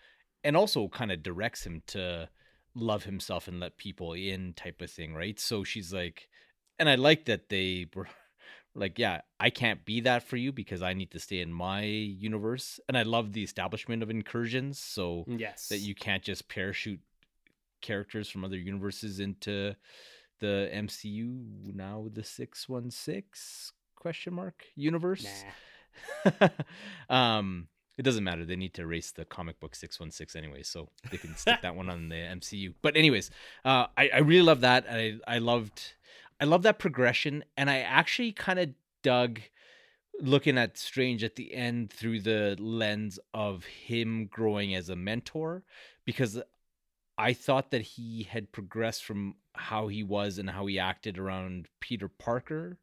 [0.43, 2.27] and also kind of directs him to
[2.75, 5.39] love himself and let people in, type of thing, right?
[5.39, 6.31] So she's like,
[6.79, 8.09] and I like that they were
[8.75, 11.83] Like, yeah, I can't be that for you because I need to stay in my
[11.83, 12.81] universe.
[12.89, 15.69] And I love the establishment of incursions, so mm, Yes.
[15.69, 17.01] that you can't just parachute
[17.83, 19.75] characters from other universes into
[20.41, 25.25] the MCU now the 616 question mark universe.
[25.25, 25.53] Nah.
[27.11, 28.45] um, it doesn't matter.
[28.45, 31.89] They need to erase the comic book 616 anyway, so they can stick that one
[31.89, 32.75] on the MCU.
[32.83, 33.31] But anyways,
[33.65, 34.87] uh, I, I really love that.
[34.91, 35.95] I I loved
[36.41, 38.71] I love that progression, and I actually kind of
[39.03, 39.41] dug
[40.21, 45.63] looking at Strange at the end through the lens of him growing as a mentor,
[46.05, 46.41] because
[47.19, 51.69] I thought that he had progressed from how he was and how he acted around
[51.81, 52.79] Peter Parker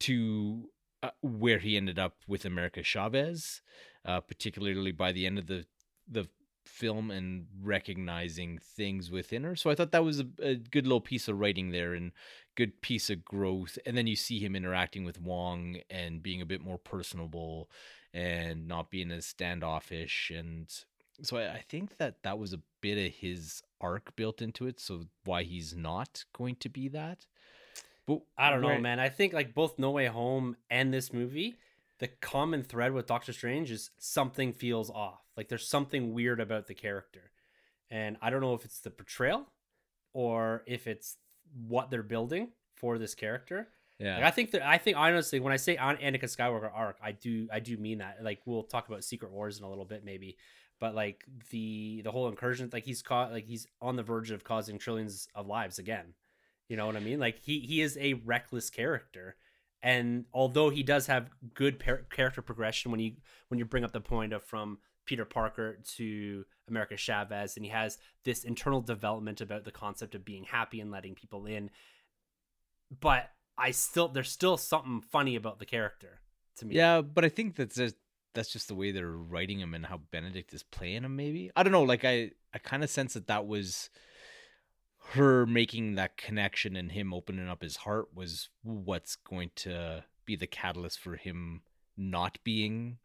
[0.00, 0.68] to
[1.02, 3.62] uh, where he ended up with America Chavez,
[4.04, 5.66] uh, particularly by the end of the
[6.08, 6.28] the
[6.66, 9.56] film and recognizing things within her.
[9.56, 12.12] So I thought that was a, a good little piece of writing there and
[12.56, 13.78] good piece of growth.
[13.86, 17.70] And then you see him interacting with Wong and being a bit more personable
[18.12, 20.30] and not being as standoffish.
[20.34, 20.68] And
[21.22, 24.80] so I, I think that that was a bit of his arc built into it.
[24.80, 27.26] So why he's not going to be that.
[28.18, 28.98] But I don't know, man.
[28.98, 31.56] I think like both No Way Home and this movie,
[31.98, 35.20] the common thread with Doctor Strange is something feels off.
[35.36, 37.30] Like there's something weird about the character.
[37.90, 39.46] And I don't know if it's the portrayal
[40.12, 41.16] or if it's
[41.66, 43.68] what they're building for this character.
[43.98, 44.16] Yeah.
[44.16, 47.12] Like, I think that I think honestly, when I say An- Anakin Skywalker arc, I
[47.12, 48.18] do I do mean that.
[48.22, 50.36] Like we'll talk about Secret Wars in a little bit, maybe.
[50.78, 54.42] But like the the whole incursion, like he's caught, like he's on the verge of
[54.42, 56.14] causing trillions of lives again.
[56.70, 57.18] You know what I mean?
[57.18, 59.34] Like he he is a reckless character,
[59.82, 63.14] and although he does have good par- character progression when you
[63.48, 67.72] when you bring up the point of from Peter Parker to America Chavez, and he
[67.72, 71.70] has this internal development about the concept of being happy and letting people in.
[73.00, 76.20] But I still there's still something funny about the character
[76.58, 76.76] to me.
[76.76, 77.96] Yeah, but I think that's just
[78.32, 81.16] that's just the way they're writing him and how Benedict is playing him.
[81.16, 81.82] Maybe I don't know.
[81.82, 83.90] Like I I kind of sense that that was
[85.12, 90.36] her making that connection and him opening up his heart was what's going to be
[90.36, 91.62] the catalyst for him
[91.96, 92.98] not being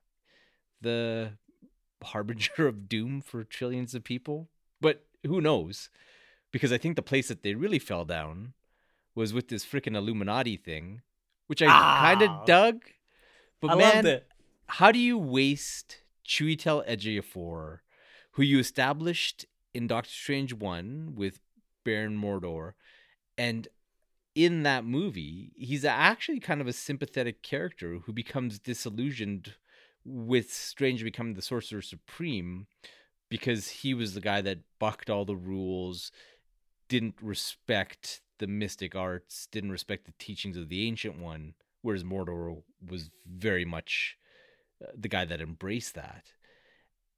[0.82, 1.32] the
[2.04, 4.50] harbinger of doom for trillions of people.
[4.80, 5.89] But who knows?
[6.52, 8.54] Because I think the place that they really fell down
[9.15, 11.02] was with this freaking Illuminati thing,
[11.48, 12.41] which I kind Ah.
[12.41, 12.82] of dug.
[13.62, 14.22] But I man,
[14.68, 17.80] how do you waste Chiwetel Ejiofor,
[18.32, 21.39] who you established in Doctor Strange one with
[21.86, 22.74] Baron Mordo,
[23.38, 23.69] and
[24.36, 29.54] in that movie, he's actually kind of a sympathetic character who becomes disillusioned
[30.04, 32.67] with Strange becoming the Sorcerer Supreme
[33.30, 36.12] because he was the guy that bucked all the rules,
[36.89, 42.63] didn't respect the mystic arts, didn't respect the teachings of the Ancient One, whereas Mordo
[42.86, 44.17] was very much
[44.84, 46.34] uh, the guy that embraced that.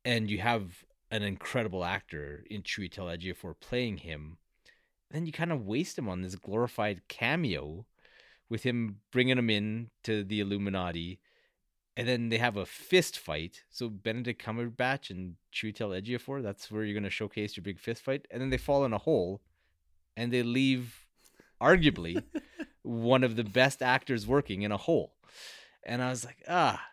[0.05, 4.37] And you have an incredible actor in Chiwetel Ejiofor playing him.
[5.11, 7.85] Then you kind of waste him on this glorified cameo
[8.49, 11.19] with him bringing him in to the Illuminati.
[11.95, 13.63] And then they have a fist fight.
[13.69, 18.03] So Benedict Cumberbatch and Chiwetel Ejiofor, that's where you're going to showcase your big fist
[18.03, 18.27] fight.
[18.29, 19.41] And then they fall in a hole
[20.15, 21.05] and they leave
[21.61, 22.23] arguably
[22.83, 25.13] one of the best actors working in a hole.
[25.83, 26.83] And I was like, ah,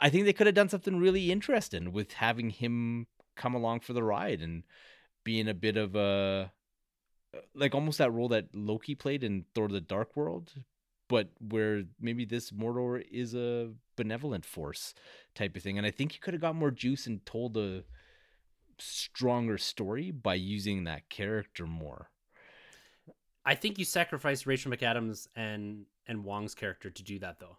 [0.00, 3.92] I think they could have done something really interesting with having him come along for
[3.92, 4.64] the ride and
[5.24, 6.52] being a bit of a
[7.54, 10.52] like almost that role that Loki played in Thor the Dark World,
[11.08, 14.94] but where maybe this Mordo is a benevolent force
[15.34, 15.78] type of thing.
[15.78, 17.84] And I think you could have got more juice and told a
[18.78, 22.10] stronger story by using that character more.
[23.44, 27.56] I think you sacrificed Rachel McAdams and and Wong's character to do that though.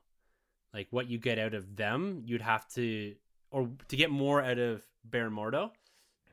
[0.73, 3.15] Like what you get out of them, you'd have to
[3.51, 5.71] or to get more out of Baron Mordo,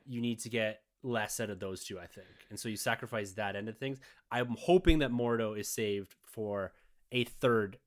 [0.05, 2.27] you need to get less out of those two, I think.
[2.49, 3.99] And so you sacrifice that end of things.
[4.31, 6.73] I'm hoping that Mordo is saved for
[7.11, 7.77] a third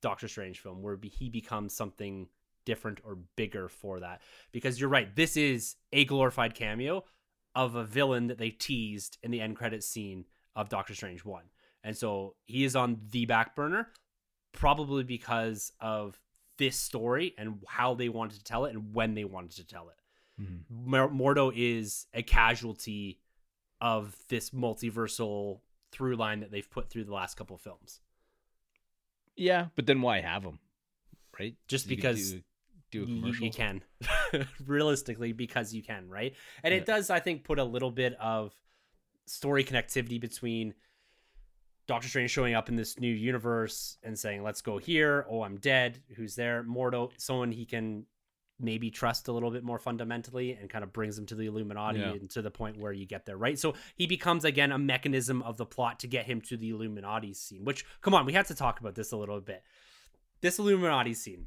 [0.00, 2.28] Doctor Strange film where he becomes something
[2.64, 4.20] different or bigger for that.
[4.52, 7.04] Because you're right, this is a glorified cameo
[7.54, 10.24] of a villain that they teased in the end credits scene
[10.56, 11.42] of Doctor Strange 1.
[11.84, 13.88] And so he is on the back burner
[14.52, 16.18] probably because of
[16.58, 19.88] this story and how they wanted to tell it and when they wanted to tell
[19.88, 19.96] it.
[20.40, 20.60] Mm.
[20.70, 23.20] Mor- Mordo is a casualty
[23.80, 25.60] of this multiversal
[25.90, 28.00] through line that they've put through the last couple of films.
[29.36, 30.58] Yeah, but then why have him?
[31.38, 31.56] Right?
[31.68, 32.42] Just You because do,
[32.90, 33.44] do a You- you, commercial.
[33.46, 33.82] you can
[34.66, 36.80] realistically because you can right and Yeah.
[36.80, 38.54] it does i think put a little bit of
[39.26, 40.74] story connectivity between
[41.88, 45.56] Doctor Strange showing up in this new universe and saying, "Let's go here." Oh, I'm
[45.58, 46.00] dead.
[46.14, 46.62] Who's there?
[46.62, 48.06] Mordo, someone he can
[48.62, 52.00] maybe trust a little bit more fundamentally, and kind of brings him to the Illuminati
[52.00, 52.12] Yeah.
[52.12, 53.58] and to the point where you get there, right?
[53.58, 57.34] So he becomes again a mechanism of the plot to get him to the Illuminati
[57.34, 57.64] scene.
[57.64, 59.62] Which, come on, we have to talk about this a little bit.
[60.40, 61.46] This Illuminati scene.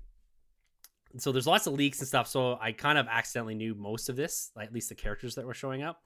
[1.18, 2.28] So there's lots of leaks and stuff.
[2.28, 5.46] So I kind of accidentally knew most of this, like at least the characters that
[5.46, 6.04] were showing up,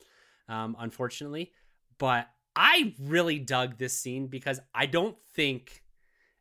[0.47, 1.51] um, unfortunately.
[1.97, 5.83] But I really dug this scene because I don't think,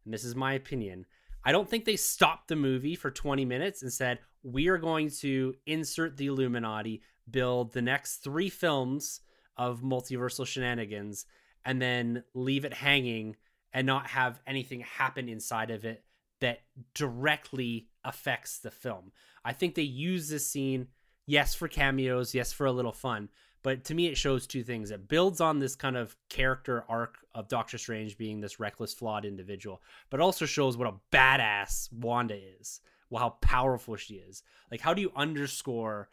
[0.05, 1.07] and this is my opinion,
[1.45, 5.11] I don't think they stopped the movie for 20 minutes and said, we are going
[5.21, 9.21] to insert the Illuminati, build the next three films
[9.57, 11.27] of multiversal shenanigans,
[11.65, 13.37] and then leave it hanging
[13.73, 16.05] and not have anything happen inside of it
[16.41, 16.61] that
[16.95, 19.13] directly affects the film.
[19.45, 20.89] I think they use this scene,
[21.27, 23.29] yes, for cameos, yes, for a little fun,
[23.63, 24.91] but to me, it shows two things.
[24.91, 29.25] It builds on this kind of character arc of Doctor Strange being this reckless, flawed
[29.25, 32.81] individual, but also shows what a badass Wanda is,
[33.11, 34.43] well, how powerful she is.
[34.71, 36.09] Like, how do you underscore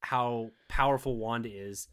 [0.00, 1.88] how powerful Wanda is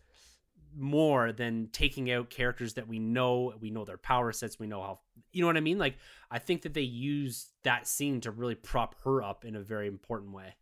[0.78, 4.82] more than taking out characters that we know we know their power sets we know
[4.82, 4.99] how
[5.32, 5.95] you know what i mean like
[6.30, 9.88] i think that they use that scene to really prop her up in a very
[9.88, 10.53] important way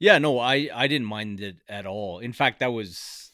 [0.00, 2.20] Yeah, no, I I didn't mind it at all.
[2.20, 3.32] In fact, that was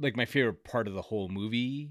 [0.00, 1.90] like my favorite part of the whole movie.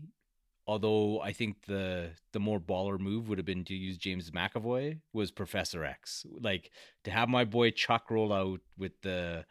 [0.65, 4.99] Although I think the the more baller move would have been to use James McAvoy
[5.13, 6.25] was Professor X.
[6.41, 6.71] Like
[7.05, 9.45] to have my boy Chuck roll out with the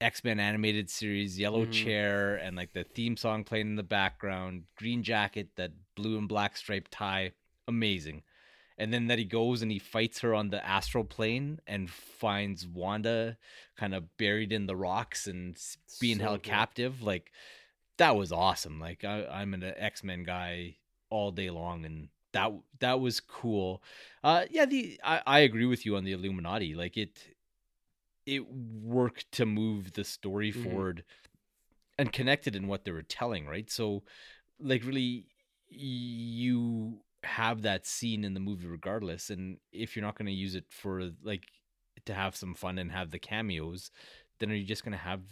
[0.00, 1.72] X Men animated series Yellow Mhm.
[1.72, 6.28] Chair and like the theme song playing in the background, green jacket, that blue and
[6.28, 7.32] black striped tie,
[7.66, 8.22] amazing.
[8.78, 12.66] And then that he goes and he fights her on the astral plane and finds
[12.66, 13.36] Wanda
[13.76, 15.58] kind of buried in the rocks and
[16.00, 16.48] being So held good.
[16.50, 17.02] captive.
[17.02, 17.30] Like
[18.00, 18.80] that was awesome.
[18.80, 20.76] Like I, I'm an X Men guy
[21.10, 23.82] all day long, and that that was cool.
[24.24, 26.74] Uh, yeah, the I, I agree with you on the Illuminati.
[26.74, 27.20] Like it
[28.26, 30.62] it worked to move the story Mhm.
[30.62, 31.04] forward
[31.98, 33.70] and connected in what they were telling, right?
[33.70, 34.04] So
[34.60, 35.26] like really
[35.68, 40.54] you have that scene in the movie regardless and if you're not going to use
[40.54, 41.44] it for like
[42.06, 43.90] to have some fun and have the cameos
[44.38, 45.22] then are you just going to have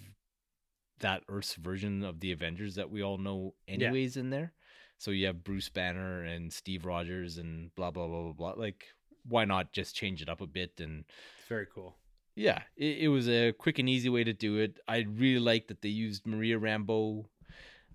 [1.00, 3.74] that earth's version of the avengers that we all know Yeah.
[3.74, 4.52] anyways in there
[4.98, 8.86] so you have bruce banner and steve rogers and blah blah blah blah blah like
[9.28, 11.04] why not just change it up a bit and
[11.38, 11.96] it's very cool
[12.34, 14.78] yeah, it, it was a quick and easy way to do it.
[14.86, 17.24] I really like that they used Maria Rambeau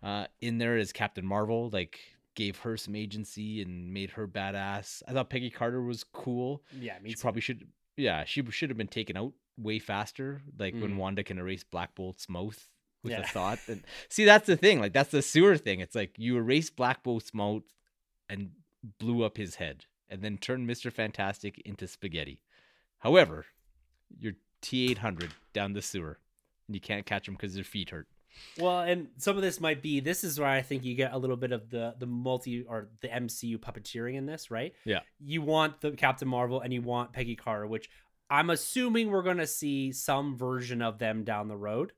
[0.04, 1.98] uh, in there as Captain Marvel, like
[2.36, 5.02] gave her some agency and made her badass.
[5.08, 6.62] I thought Peggy Carter was cool.
[6.78, 7.22] yeah me she too.
[7.22, 10.98] probably should, yeah, she should have been taken out way faster, like when Mhm.
[10.98, 12.68] Wanda can erase Black Bolt's mouth
[13.04, 13.60] with a thought.
[13.68, 14.80] And see, that's the thing.
[14.80, 15.80] Like that's the sewer thing.
[15.80, 17.64] It's like you erase Black Bolt's mouth
[18.30, 18.52] and
[19.00, 22.40] blew up his head, and then turned Mister Fantastic into spaghetti.
[23.00, 23.46] However,
[24.18, 26.20] you're T eight hundred down the sewer,
[26.68, 28.08] and you can't catch them because their feet hurt.
[28.58, 31.18] Well, and some of this might be this is where I think you get a
[31.18, 34.74] little bit of the the multi or the MCU puppeteering in this, right?
[34.86, 35.02] Yeah.
[35.20, 37.90] You want the Captain Marvel and you want Peggy Carter, which
[38.30, 41.94] I'm assuming we're gonna see some version of them down the road.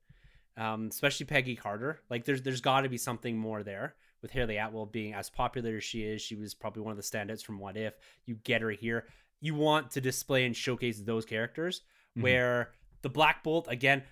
[0.58, 2.00] Um, especially Peggy Carter.
[2.10, 3.96] Like there's there's gotta be something more there.
[4.22, 7.04] With Hayley Atwell being as popular as she is, she was probably one of the
[7.04, 7.94] standouts from What If.
[8.26, 9.06] You get her here.
[9.42, 11.82] You want to display and showcase those characters
[12.18, 12.22] Mhm.
[12.24, 14.04] where the Black Bolt again,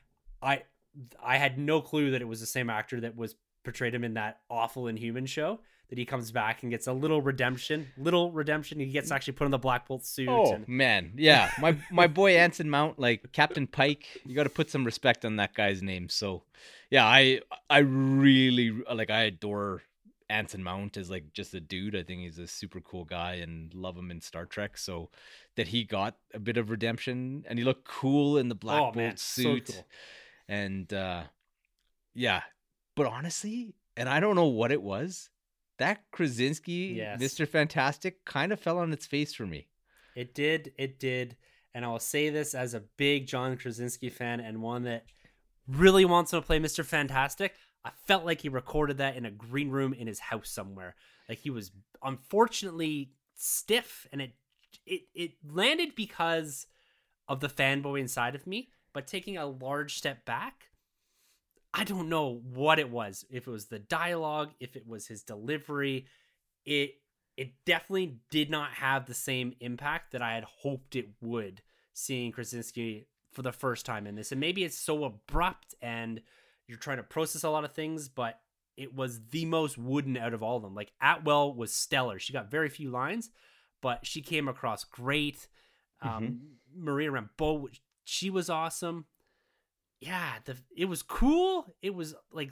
[0.41, 0.63] I
[1.21, 4.13] I had no clue that it was the same actor that was portrayed him in
[4.15, 5.61] that awful Inhuman show.
[5.93, 8.79] That he comes back and gets a little redemption, little redemption.
[8.79, 10.27] He gets actually put in the Black Bolt suit.
[10.27, 14.07] Oh and, man, yeah, my my boy Anson Mount, like Captain Pike.
[14.25, 16.09] You got to put some respect on that guy's name.
[16.09, 16.41] So,
[16.89, 19.83] yeah, I I really like I adore
[20.31, 21.95] Anson Mount as like just a dude.
[21.95, 24.79] I think he's a super cool guy and love him in Star Trek.
[24.79, 25.11] So
[25.57, 28.85] that he got a bit of redemption and he looked cool in the Black Oh,
[28.85, 29.69] Bolt man, so suit.
[29.71, 29.85] cool.
[30.47, 31.25] And uh
[32.15, 32.41] yeah,
[32.95, 35.29] but honestly, and I don't know what it was.
[35.79, 37.21] That Krasinski, Yes.
[37.21, 37.47] Mr.
[37.47, 39.67] Fantastic, kind of fell on its face for me.
[40.15, 40.73] It did.
[40.77, 41.35] It did.
[41.73, 45.05] And I will say this as a big John Krasinski fan and one that
[45.67, 46.85] really wants to play Mr.
[46.85, 47.55] Fantastic.
[47.83, 50.95] I felt like he recorded that in a green room in his house somewhere.
[51.27, 51.71] Like he was
[52.03, 54.33] unfortunately stiff and it
[54.85, 56.67] it it landed because
[57.27, 60.65] of the fanboy inside of me, but taking a large step back,
[61.73, 63.25] I don't know what it was.
[63.29, 66.05] If it was the dialogue, if it was his delivery,
[66.65, 66.95] it
[67.35, 71.61] it definitely did not have the same impact that I had hoped it would
[71.93, 74.31] seeing Krasinski for the first time in this.
[74.31, 76.21] And maybe it's so abrupt and
[76.67, 78.39] you're trying to process a lot of things, but
[78.77, 80.75] it was the most wooden out of all of them.
[80.75, 82.19] Like Atwell was stellar.
[82.19, 83.31] She got very few lines,
[83.81, 85.47] but she came across great.
[86.01, 86.41] Um,
[86.75, 87.67] Maria Rambeau,
[88.03, 89.05] she was awesome.
[90.05, 91.73] Yeah, the it was cool.
[91.81, 92.51] It was like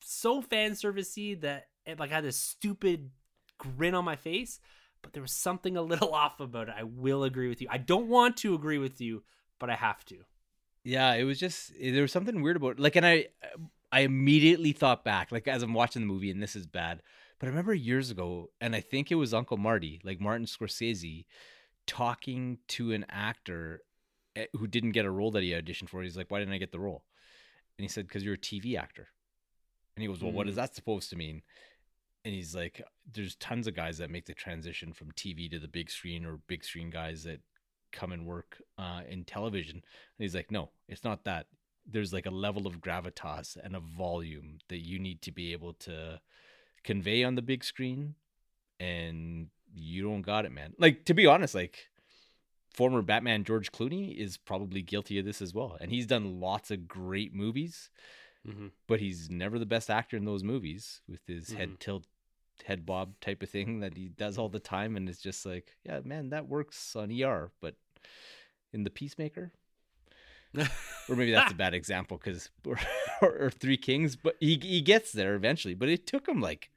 [0.00, 3.10] so fan servicey that it like had this stupid
[3.56, 4.58] grin on my face,
[5.02, 6.74] but there was something a little off about it.
[6.76, 7.68] I will agree with you.
[7.70, 9.22] I don't want to agree with you,
[9.60, 10.16] but I have to.
[10.82, 12.80] Yeah, it was just eh, there was something weird about it.
[12.80, 13.26] like, and I
[13.92, 17.02] I immediately thought back like as I'm watching the movie, and this is bad,
[17.38, 21.26] but I remember years ago, and I think it was Uncle Marty, like Martin Scorsese,
[21.86, 23.82] talking to an actor
[24.54, 26.02] who didn't get a role that he auditioned for.
[26.02, 27.04] He's like, "Why didn't I get the role?"
[27.76, 29.08] And he said, "Because you're a TV actor."
[29.96, 31.42] And he goes, "Well, what is that supposed to mean?"
[32.24, 32.82] And he's like,
[33.12, 36.38] "There's tons of guys that make the transition from TV to the big screen, or
[36.46, 37.40] big screen guys that
[37.90, 39.82] come and work uh, in television." And
[40.18, 41.46] he's like, "No, it's not that.
[41.86, 45.72] There's like a level of gravitas and a volume that you need to be able
[45.74, 46.20] to
[46.84, 48.14] convey on the big screen,
[48.78, 50.74] and you don't got it, man.
[50.78, 51.88] Like to be honest, like."
[52.78, 55.76] Former Batman George Clooney is probably guilty of this as well.
[55.80, 57.90] And he's done lots of great movies
[58.46, 58.68] Mm-hmm.
[58.86, 61.78] but he's never the best actor in those movies with his head Mhm.
[61.80, 62.04] tilt
[62.64, 65.76] head bob type of thing that he does all the time and it's just like
[65.84, 67.74] yeah man that works on er but
[68.72, 69.50] in the peacemaker
[71.08, 72.78] or maybe that's a bad example because or,
[73.22, 76.70] or, three kings but he, he gets there eventually but it took him like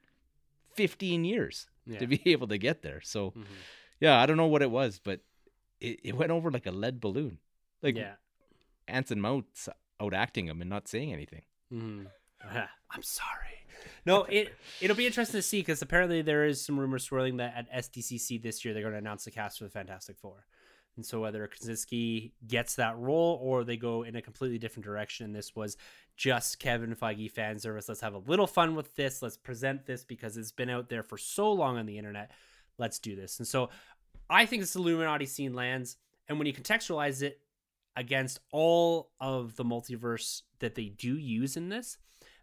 [0.74, 1.98] 15 years yeah.
[2.00, 3.44] to be able to get there so Mhm.
[4.00, 5.20] yeah i don't know what it was but
[5.88, 7.38] it, it went over like a lead balloon
[7.82, 8.14] like yeah.
[8.88, 9.68] anson mount's
[10.00, 12.06] out acting him and not saying anything Mhm.
[12.90, 13.48] I'm sorry.
[14.06, 17.54] No, it it'll be interesting to see because apparently there is some rumors swirling that
[17.56, 20.44] at SDCC this year they're going to announce the cast for the Fantastic Four,
[20.96, 25.26] and so whether Krasinski gets that role or they go in a completely different direction.
[25.26, 25.76] and This was
[26.16, 27.88] just Kevin Feige fan service.
[27.88, 29.20] Let's have a little fun with this.
[29.22, 32.30] Let's present this because it's been out there for so long on the internet.
[32.78, 33.38] Let's do this.
[33.38, 33.70] And so
[34.32, 35.96] I think this Illuminati scene lands,
[36.28, 37.40] and when you contextualize it
[37.96, 41.98] against all of the multiverse that they do use in this,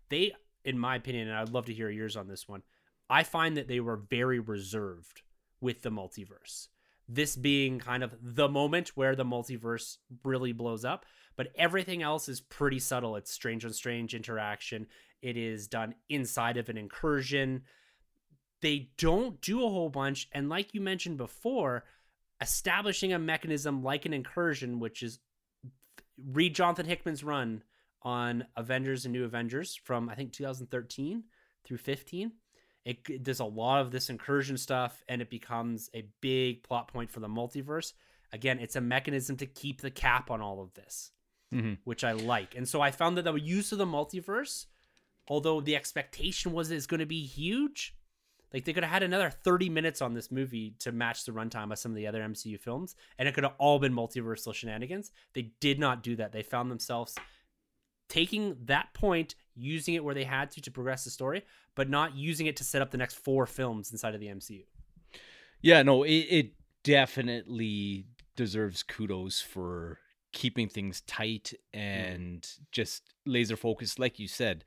[0.10, 0.34] they,
[0.64, 2.62] in my opinion, and I'd love to hear yours on this one,
[3.10, 5.24] I find that they were very reserved
[5.62, 6.68] with the multiverse.
[7.08, 12.30] This being kind of the moment where the multiverse really blows up, but everything else
[12.30, 13.16] is pretty subtle.
[13.16, 14.86] It's strange on strange interaction.
[15.24, 17.64] It is done inside of an incursion.
[18.62, 20.28] They don't do a whole bunch.
[20.32, 21.86] And like you mentioned before,
[22.41, 25.20] establishing a mechanism like an incursion, which is
[26.18, 27.64] read Jonathan Hickman's run
[28.01, 31.24] on Avengers and New Avengers from I think 2013
[31.64, 32.32] through 15.
[32.86, 37.12] It does a lot of this incursion stuff, and it becomes a big plot point
[37.12, 37.93] for the multiverse.
[38.32, 41.12] Again, it's a mechanism to keep the cap on all of this,
[41.53, 41.80] Mhm.
[41.84, 42.55] which I like.
[42.55, 44.66] And so I found that the use of the multiverse,
[45.28, 47.95] although the expectation was it's going to be huge,
[48.54, 51.72] like they could have had another 30 minutes on this movie to match the runtime
[51.72, 55.12] of some of the other MCU films, and it could have all been multiversal shenanigans.
[55.34, 56.32] They did not do that.
[56.32, 57.16] They found themselves
[58.08, 61.43] taking that point, using it where they had to to progress the story,
[61.76, 64.64] but not using it to set up the next four films inside of the MCU.
[65.62, 70.00] Yeah, no, it, it definitely deserves kudos for
[70.32, 74.64] keeping things tight and just laser focused, like you said.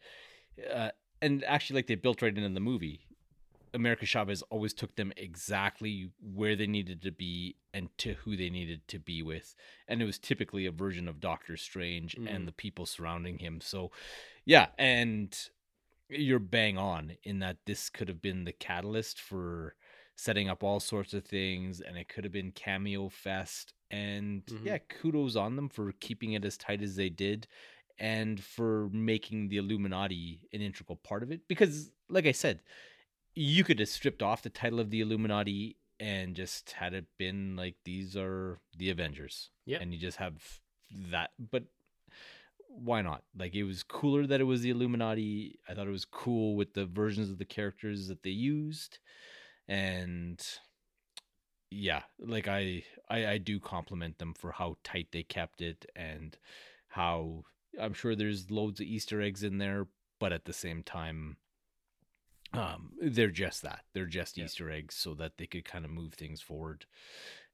[0.73, 3.01] Uh, and actually, like they built right into the movie,
[3.75, 8.51] America Chavez always took them exactly where they needed to be and to who they
[8.51, 9.55] needed to be with.
[9.89, 12.29] And it was typically a version of Doctor Strange Mhm.
[12.35, 13.61] and the people surrounding him.
[13.61, 13.91] So,
[14.45, 15.37] yeah, and
[16.09, 19.75] you're bang on in that this could have been the catalyst for
[20.17, 24.67] setting up all sorts of things and it could have been cameo fest and Mhm.
[24.67, 27.49] yeah kudos on them for keeping it as tight as they did
[27.99, 32.61] and for making the illuminati an integral part of it because like i said
[33.35, 37.57] you could have stripped off the title of the illuminati and just had it been
[37.57, 39.51] like these are the avengers.
[39.65, 39.79] Yeah.
[39.81, 40.61] and you just have
[41.11, 41.65] that but
[42.69, 43.23] why not?
[43.37, 45.59] Like it was cooler that it was the illuminati.
[45.69, 48.99] I thought it was cool with the versions of the characters that they used.
[49.69, 50.43] And
[51.73, 56.37] yeah like i i, I do compliment them for how tight they kept it and
[56.89, 57.45] how
[57.81, 59.87] i'm sure there's loads of easter eggs in there
[60.21, 61.39] but at the same time
[62.55, 64.47] um they're just that they're just Yep.
[64.47, 66.85] easter eggs so that they could kind of move things forward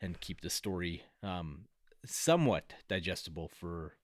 [0.01, 1.67] and keep the story um
[2.05, 3.95] somewhat digestible for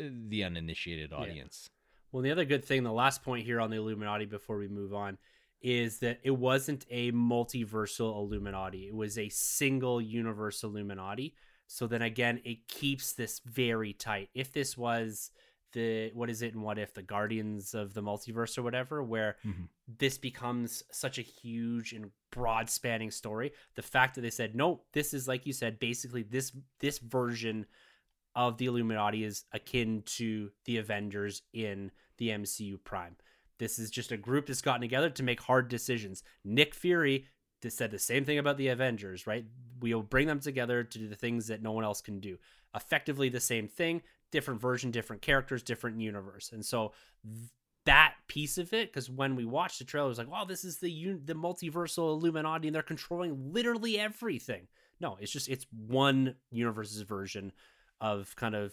[0.00, 1.68] uh, the uninitiated audience
[2.12, 4.92] Well, the other good thing, the last point here on the Illuminati before we move
[4.92, 5.16] on,
[5.62, 8.86] is that it wasn't a multiversal Illuminati.
[8.88, 11.34] It was a single universe Illuminati.
[11.68, 14.28] So then again, it keeps this very tight.
[14.34, 15.30] If this was
[15.72, 19.36] the what is it and what if the Guardians of the Multiverse or whatever, where
[19.44, 19.68] Mhm.
[19.88, 23.52] this becomes such a huge and broad spanning story.
[23.74, 27.66] The fact that they said no, this is like you said, basically this this version
[28.34, 33.16] of the Illuminati is akin to the Avengers in the MCU Prime.
[33.58, 36.22] This is just a group that's gotten together to make hard decisions.
[36.42, 37.26] Nick Fury
[37.68, 39.44] said the same thing about the Avengers, right?
[39.80, 42.38] We'll bring them together to do the things that no one else can do.
[42.74, 44.02] Effectively the same thing,
[44.32, 46.50] different version, different characters, different universe.
[46.52, 46.92] And so
[47.24, 47.50] th-
[47.84, 50.64] that piece of it, because when we watched the trailer, it was like, wow, this
[50.64, 54.66] is the un- the multiversal Illuminati, and they're controlling literally everything.
[55.00, 57.52] No, it's just it's one universe's version
[58.00, 58.72] of kind of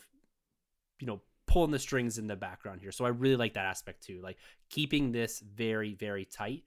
[1.00, 2.92] you know pulling the strings in the background here.
[2.92, 4.22] So I really like that aspect too.
[4.24, 4.38] Like
[4.70, 6.64] keeping this very very tight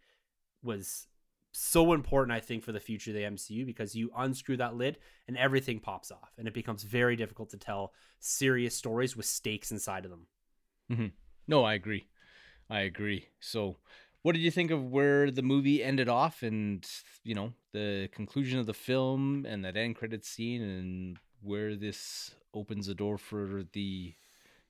[0.62, 1.06] was
[1.52, 4.98] so important I think for the future of the MCU because you unscrew that lid
[5.28, 9.70] and everything pops off and it becomes very difficult to tell serious stories with stakes
[9.70, 10.26] inside of them.
[10.90, 11.06] Mm-hmm.
[11.46, 12.06] No, I agree.
[12.70, 13.28] I agree.
[13.40, 13.76] So,
[14.22, 16.88] what did you think of where the movie ended off and,
[17.24, 22.30] you know, the conclusion of the film and that end credit scene and where this
[22.54, 24.14] opens the door for the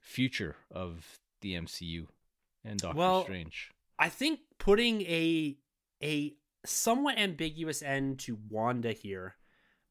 [0.00, 2.06] future of the MCU
[2.64, 3.70] and Doctor Well, Strange?
[3.98, 5.58] I think putting a
[6.02, 9.36] a somewhat ambiguous end to Wanda here,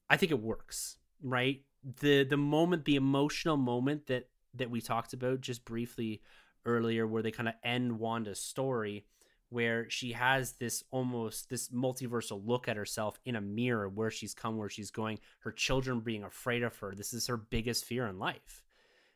[0.10, 1.62] I think it works, right?
[2.02, 6.22] The the moment, the emotional moment that that we talked about just briefly
[6.66, 9.06] earlier, where they kind of end Wanda's story,
[9.50, 14.34] where she has this almost this multiversal look at herself in a mirror, where she's
[14.34, 16.94] come, where she's going, her children being afraid of her.
[16.94, 18.64] This is her biggest fear in life,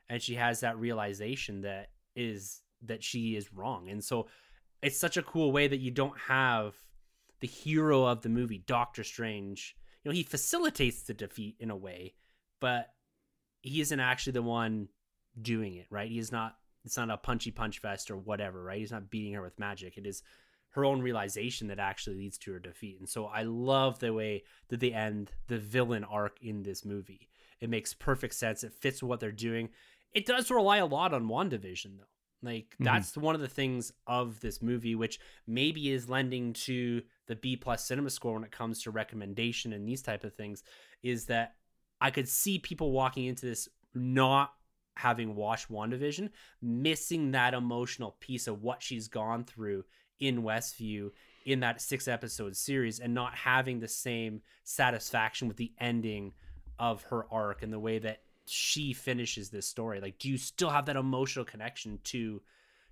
[0.10, 4.28] and she has that realization that is that she is wrong, and so
[4.82, 6.76] it's such a cool way that you don't have
[7.40, 9.76] the hero of the movie, Doctor Strange.
[10.04, 12.14] You know, he facilitates the defeat in a way,
[12.62, 12.94] but
[13.62, 14.90] he isn't actually the one
[15.42, 16.10] doing it, right?
[16.10, 18.78] He is not it's not a punchy punch fest or whatever, right?
[18.78, 19.98] He's not beating her with magic.
[19.98, 20.22] It is
[20.70, 23.00] her own realization that actually leads to her defeat.
[23.00, 27.30] And so I love the way that they end the villain arc in this movie.
[27.60, 28.64] It makes perfect sense.
[28.64, 29.70] It fits with what they're doing.
[30.12, 32.04] It does rely a lot on WandaVision though.
[32.44, 32.86] Like Mhm.
[32.86, 37.56] that's one of the things of this movie, which maybe is lending to the B
[37.56, 40.64] plus cinema score when it comes to recommendation and these type of things,
[41.04, 41.56] is that
[42.02, 44.54] I could see people walking into this not
[44.96, 46.30] having watched WandaVision,
[46.62, 49.84] missing that emotional piece of what she's gone through
[50.20, 51.12] in Westview
[51.46, 56.34] in that six episode series and not having the same satisfaction with the ending
[56.80, 60.00] of her arc and the way that she finishes this story.
[60.00, 62.42] Like, do you still have that emotional connection to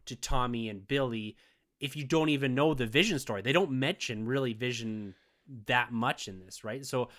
[0.06, 1.38] to Tommy and Billy
[1.84, 3.42] if you don't even know the Vision story?
[3.42, 5.16] They don't mention really Vision
[5.68, 6.86] that much in this, right?
[6.86, 7.10] So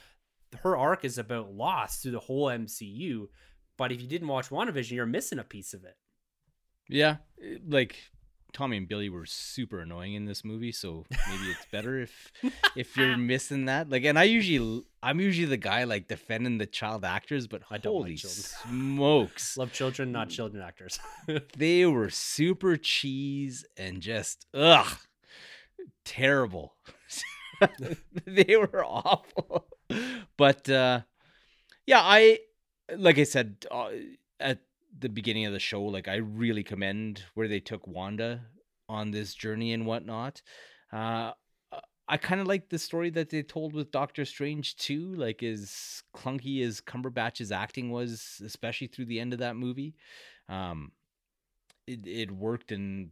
[0.63, 3.29] her arc is about loss through the whole MCU.
[3.77, 5.99] But if you didn't watch WandaVision, you're missing a piece of it.
[6.89, 7.17] Yeah,
[7.69, 7.97] like
[8.55, 12.33] Tommy and Billy were super annoying in this movie, so maybe it's better if
[12.77, 13.91] if you're missing that.
[13.91, 17.77] Like, and I usually I'm usually the guy like defending the child actors, but I
[17.77, 18.45] don't like holy children.
[18.45, 20.99] smokes, Love children, not children actors.
[21.57, 24.99] they were super cheese and just ugh
[26.05, 26.75] terrible.
[28.27, 29.67] they were awful,
[30.37, 31.01] but uh,
[31.87, 32.41] yeah, I
[32.97, 33.91] like I said uh,
[34.41, 34.61] at
[35.05, 38.47] the beginning of the show, like I really commend where they took Wanda
[38.89, 40.41] on this journey and whatnot.
[40.91, 41.33] Uh,
[42.09, 45.15] I kind of like the story that they told with Doctor Strange too.
[45.15, 49.95] Like as clunky as Cumberbatch's acting was, especially through the end of that movie,
[50.49, 50.93] um,
[51.87, 53.11] it it worked and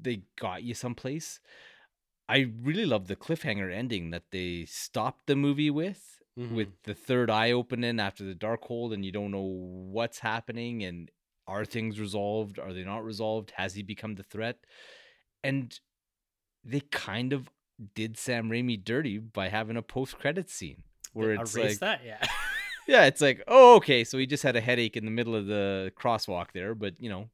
[0.00, 1.40] they got you someplace.
[2.28, 6.54] I really love the cliffhanger ending that they stopped the movie with Mhm.
[6.54, 11.10] with the third eye opening after the Darkhold and you don't know what's happening and
[11.48, 14.58] are things resolved are they not resolved has he become the threat
[15.42, 15.80] and
[16.64, 17.48] they kind of
[17.94, 20.82] did Sam Raimi dirty by having a post credit scene
[21.12, 22.24] where it's erase like that, yeah.
[22.86, 25.46] yeah it's like oh okay so he just had a headache in the middle of
[25.46, 27.28] the crosswalk there but you know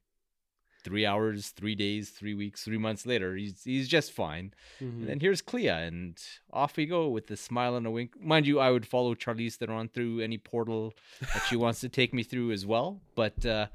[0.83, 4.99] 3 hours 3 days 3 weeks 3 months later he's he's just fine Mhm.
[4.99, 6.15] and then here's Clea, and
[6.53, 8.11] off we go with a smile and a wink.
[8.21, 10.93] Mind you, I would follow Charlize Theron through any portal
[11.33, 13.01] that she wants to take me through as well.
[13.15, 13.67] But uh,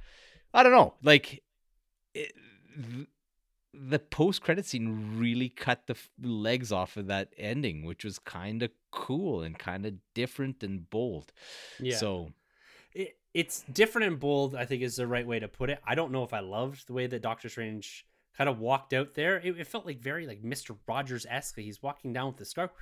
[0.53, 1.42] I don't know, like
[2.14, 2.32] it,
[2.74, 3.07] th-
[3.72, 8.18] the post credit scene really cut the f- legs off of that ending, which was
[8.18, 11.32] kind of cool and kind of different and bold.
[11.78, 11.96] yeah.
[11.96, 12.32] So
[12.92, 15.78] it, it's different and bold i think is the right way to put it.
[15.86, 18.05] I don't know if i loved the way that doctor strange
[18.36, 19.36] kind of walked out there.
[19.38, 21.57] It, it felt like very like mr rogers-esque.
[21.59, 22.72] He's walking down with the scarf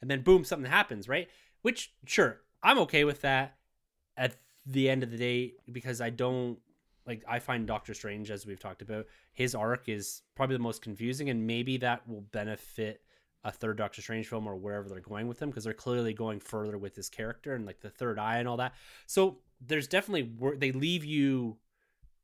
[0.00, 1.28] and then boom something happens right?
[1.62, 3.56] Which sure i'm okay with that.
[4.16, 4.36] At
[4.66, 6.58] the end of the day because i don't
[7.06, 10.82] like I find Doctor Strange, as we've talked about, his arc is probably the most
[10.82, 13.02] confusing, and maybe that will benefit
[13.42, 16.38] a third Doctor Strange film or wherever they're going with him because they're clearly going
[16.40, 18.74] further with this character and like the third eye and all that.
[19.06, 20.60] So there's definitely work.
[20.60, 21.56] They leave you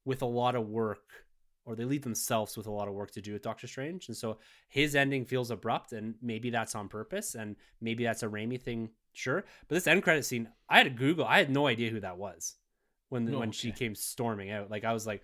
[0.05, 1.25] with a lot of work,
[1.65, 4.17] or they leave themselves with a lot of work to do with Doctor Strange, and
[4.17, 8.61] so his ending feels abrupt, and maybe that's on purpose, and maybe that's a Raimi
[8.61, 9.45] thing, sure.
[9.69, 11.25] But this end credit scene, I had to Google.
[11.25, 12.55] I had no idea who that was
[13.09, 14.71] when when she came storming out.
[14.71, 15.23] Like I was like,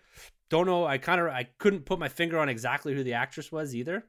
[0.48, 0.84] don't know.
[0.84, 4.04] I kind of I couldn't put my finger on exactly who the actress was either.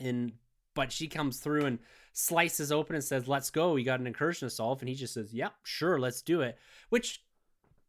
[0.00, 0.32] And
[0.74, 1.78] but she comes through and
[2.12, 3.72] slices open and says, "Let's go.
[3.72, 6.58] We got an incursion to solve." And he just says, "Yep, sure, let's do it."
[6.88, 7.22] Which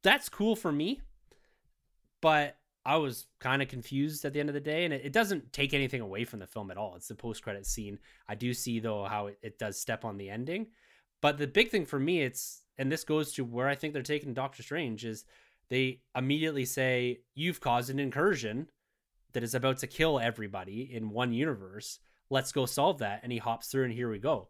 [0.02, 1.02] that's cool for me,
[2.22, 5.14] but I was kind of confused at the end of the day, and it, it
[5.14, 6.96] doesn't take anything away from the film at all.
[6.96, 8.00] It's the post credit scene.
[8.28, 10.68] I do see though how it, it does step on the ending,
[11.22, 14.04] but the big thing for me, it's and this goes to where I think they're
[14.04, 15.26] taking Doctor Strange is
[15.70, 18.68] they immediately say you've caused an incursion
[19.34, 22.00] that is about to kill everybody in one universe.
[22.30, 23.22] Let's go solve that.
[23.24, 24.50] And he hops through, and here we go.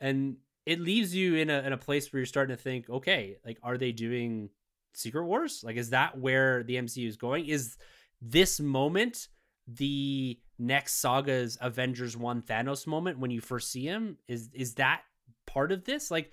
[0.00, 3.38] And it leaves you in a in a place where you're starting to think, okay,
[3.44, 4.50] like are they doing
[4.92, 5.62] Secret Wars?
[5.64, 7.46] Like, is that where the MCU is going?
[7.46, 7.76] Is
[8.20, 9.28] this moment
[9.66, 14.18] the next saga's Avengers One Thanos moment when you first see him?
[14.28, 15.02] Is is that
[15.46, 16.10] part of this?
[16.10, 16.30] Like,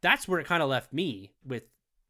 [0.00, 1.64] that's where it kind of left me with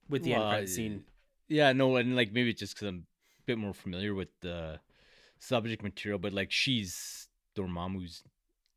[0.08, 1.04] with the end credit scene.
[1.48, 3.06] Yeah, no, and like maybe it's just because I'm
[3.40, 4.80] a bit more familiar with the
[5.38, 8.22] subject material, but like she's Dormammu's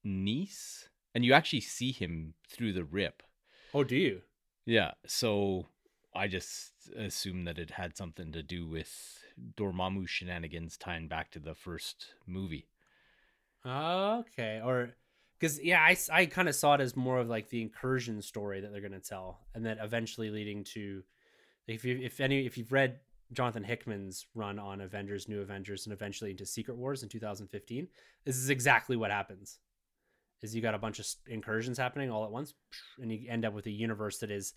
[0.03, 3.23] niece, and you actually see him through the rip.
[3.73, 4.21] Oh, do you?
[4.65, 5.67] Yeah, so
[6.21, 9.23] I just assumed that it had something to do with
[9.57, 12.67] Dormammu shenanigans tying back to the first movie.
[13.65, 14.91] Okay, or
[15.39, 18.61] because yeah, I, I kind of saw it as more of like the incursion story
[18.61, 21.01] that they're gonna tell, and then eventually leading to
[21.67, 22.99] if you if any if you've read
[23.33, 27.87] Jonathan Hickman's run on Avengers, New Avengers, and eventually into Secret Wars in 2015,
[28.25, 29.57] this is exactly what happens.
[30.43, 32.53] Is you got a bunch of incursions happening all at once,
[33.01, 34.53] and you end up with a universe that is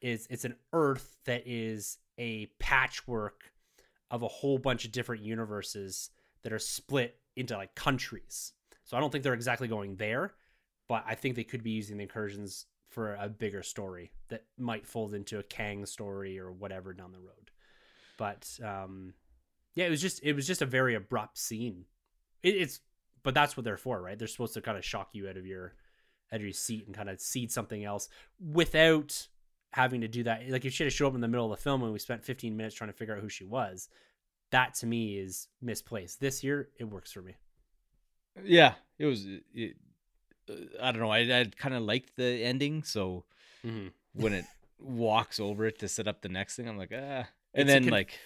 [0.00, 3.52] is it's an Earth that is a patchwork
[4.10, 6.10] of a whole bunch of different universes
[6.42, 8.52] that are split into like countries.
[8.84, 10.34] So I don't think they're exactly going there,
[10.88, 14.86] but I think they could be using the incursions for a bigger story that might
[14.86, 17.50] fold into a Kang story or whatever down the road.
[18.18, 19.14] But um,
[19.74, 21.84] yeah, it was just it was just a very abrupt scene.
[22.42, 22.80] It, it's
[23.22, 24.18] but that's what they're for, right?
[24.18, 25.74] They're supposed to kind of shock you out of your
[26.32, 28.08] out of your seat and kind of seed something else
[28.40, 29.28] without
[29.72, 30.48] having to do that.
[30.48, 31.98] Like if she had to show up in the middle of the film and we
[31.98, 33.88] spent 15 minutes trying to figure out who she was,
[34.50, 36.20] that to me is misplaced.
[36.20, 37.34] This year, it works for me.
[38.44, 39.26] Yeah, it was.
[39.54, 39.76] It,
[40.48, 41.10] uh, I don't know.
[41.10, 43.24] I I kind of liked the ending, so
[43.66, 43.88] Mm-hmm.
[44.14, 44.46] when it
[44.78, 47.26] walks over it to set up the next thing, I'm like, ah.
[47.52, 48.18] And It's then con- like,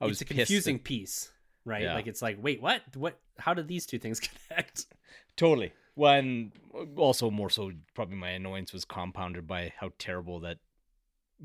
[0.00, 1.30] I was it's a pissed that- confusing piece,
[1.66, 1.82] right?
[1.82, 1.94] Yeah.
[1.94, 2.80] Like it's like, wait, what?
[2.96, 3.18] What?
[3.38, 4.86] How did these two things connect?
[5.36, 5.72] Totally.
[5.94, 6.52] When
[6.96, 10.58] also more so, probably my annoyance was compounded by how terrible that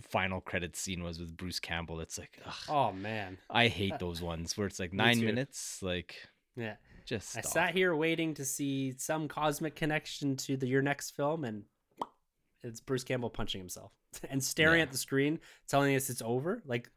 [0.01, 1.99] final credit scene was with Bruce Campbell.
[1.99, 5.81] It's like, ugh, Oh man, I hate those ones where it's like nine minutes.
[5.83, 6.15] Like,
[6.55, 6.75] yeah.
[7.05, 11.43] just I sat here waiting to see some cosmic connection to the your next film,
[11.43, 11.63] and
[12.63, 13.91] it's Bruce Campbell punching himself
[14.29, 14.83] and staring Yeah.
[14.83, 16.61] at the screen, telling us it's over.
[16.65, 16.89] Like,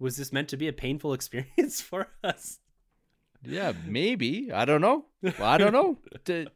[0.00, 2.58] was this meant to be a painful experience for us?
[3.42, 4.50] Yeah, maybe.
[4.52, 5.06] I don't know.
[5.40, 5.98] I don't know.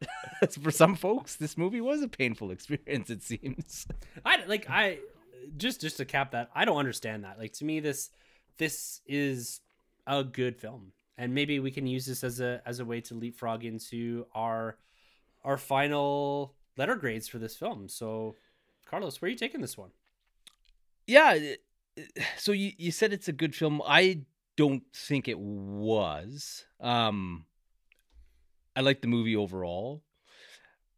[0.61, 3.09] For some folks, this movie was a painful experience.
[3.09, 3.87] It seems.
[4.25, 4.99] I like I
[5.57, 6.49] just just to cap that.
[6.53, 7.39] I don't understand that.
[7.39, 8.09] Like to me, this
[8.57, 9.61] this is
[10.05, 13.13] a good film, and maybe we can use this as a as a way to
[13.13, 14.77] leapfrog into our
[15.43, 17.87] our final letter grades for this film.
[17.89, 18.35] So,
[18.85, 19.91] Carlos, where are you taking this one?
[21.07, 21.37] Yeah.
[22.37, 23.81] So you you said it's a good film.
[23.85, 24.21] I
[24.55, 26.65] don't think it was.
[26.79, 27.45] Um,
[28.75, 30.03] I like the movie overall,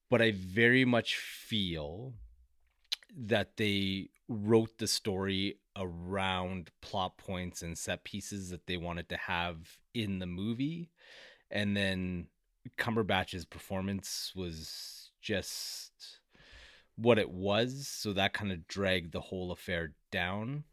[0.09, 2.13] but I very much feel
[3.17, 9.17] that they wrote the story around plot points and set pieces that they wanted to
[9.17, 10.89] have in the movie.
[11.51, 12.27] And then
[12.77, 15.91] Cumberbatch's performance was just
[16.95, 17.87] what it was.
[17.87, 20.63] So that kind of dragged the whole affair down.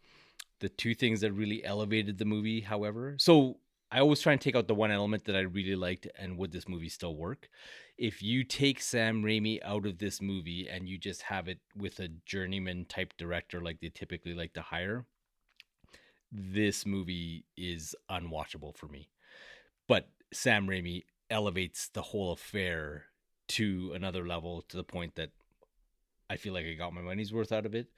[0.63, 3.59] The two things that really elevated the movie, however, so
[3.91, 6.53] I always try and take out the one element that I really liked and would
[6.53, 7.51] this movie still work?
[7.99, 11.99] If you take Sam Raimi out of this movie and you just have it with
[11.99, 15.05] a journeyman type director like they typically like to hire,
[16.33, 19.09] this movie is unwatchable for me.
[19.89, 23.07] But Sam Raimi elevates the whole affair
[23.49, 25.33] to another level to the point that
[26.31, 27.89] I feel like I got my money's worth out of it.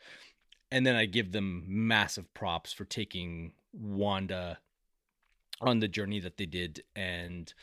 [0.74, 4.58] And then I give them massive props for taking Wanda
[5.60, 7.54] on the journey that they did and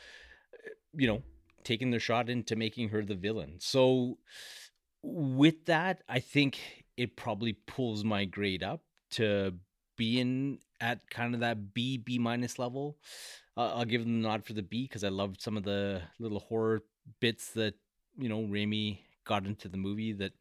[0.93, 1.22] you know
[1.66, 3.57] taking their shot into making her the villain.
[3.59, 4.18] So
[5.03, 8.82] with that, I think it probably pulls my grade up
[9.12, 9.55] to
[9.97, 12.97] being at kind of that B B minus level.
[13.57, 16.01] Uh, I'll give them the nod for the B because I loved some of the
[16.18, 16.82] little horror
[17.20, 17.76] bits that
[18.18, 20.32] you know Raimi got into the movie that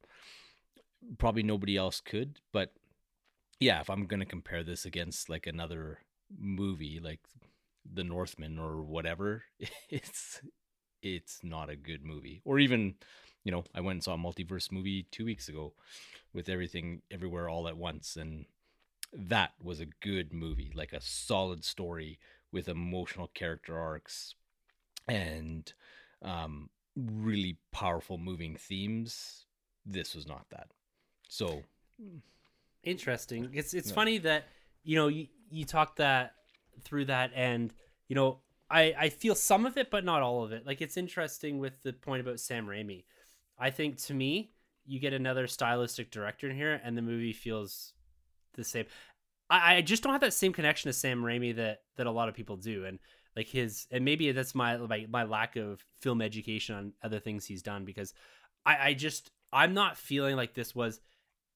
[1.18, 2.40] probably nobody else could.
[2.52, 2.72] But
[3.58, 5.98] yeah, if I'm gonna compare this against like another
[6.38, 7.20] movie like
[7.92, 9.44] The Northman or whatever,
[9.90, 10.40] it's
[11.02, 12.42] it's not a good movie.
[12.44, 12.94] Or even,
[13.44, 15.72] you know, I went and saw a multiverse movie two weeks ago
[16.32, 18.46] with everything everywhere all at once and
[19.12, 22.18] that was a good movie, like a solid story
[22.52, 24.34] with emotional character arcs
[25.08, 25.72] and
[26.22, 29.46] um really powerful moving themes.
[29.86, 30.68] This was not that.
[31.30, 31.62] So
[32.82, 33.50] Interesting.
[33.52, 33.94] It's it's Yeah.
[33.94, 34.46] funny that
[34.82, 36.34] you know you you talk that
[36.82, 37.72] through that and
[38.08, 40.66] you know I I feel some of it but not all of it.
[40.66, 43.04] Like it's interesting with the point about Sam Raimi.
[43.58, 44.52] I think to me
[44.86, 47.92] you get another stylistic director in here and the movie feels
[48.54, 48.86] the same.
[49.50, 52.28] I, I just don't have that same connection to Sam Raimi that that a lot
[52.28, 52.98] of people do and
[53.36, 57.44] like his and maybe that's my my, my lack of film education on other things
[57.44, 58.14] he's done because
[58.64, 61.00] I, I just I'm not feeling like this was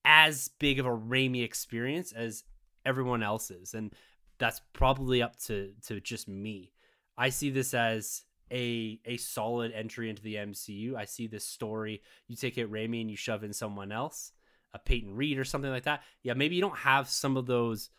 [0.05, 2.45] as big of a Raimi experience as
[2.85, 3.93] everyone else's, and
[4.39, 6.73] that's probably up to to just me.
[7.17, 10.97] I see this as a a solid entry into the MCU.
[10.97, 12.03] I see this story.
[12.29, 14.33] You take it Raimi and you shove in someone else,
[14.73, 16.03] a Peyton Reed or something like that.
[16.23, 17.91] Yeah, maybe you don't have some of those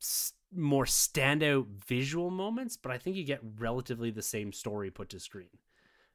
[0.00, 5.08] s- more standout visual moments, but I think you get relatively the same story put
[5.10, 5.48] to screen.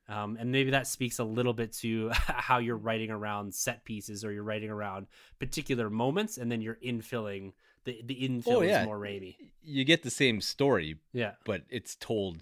[0.10, 4.24] Um, and maybe that speaks a little bit to how you're writing around set pieces
[4.24, 7.52] or you're writing around particular moments and then you're infilling
[7.84, 8.82] the the infill Oh, yeah.
[8.82, 9.36] is more Raimi.
[9.62, 11.34] you get the same story, Yeah.
[11.46, 12.42] but it's told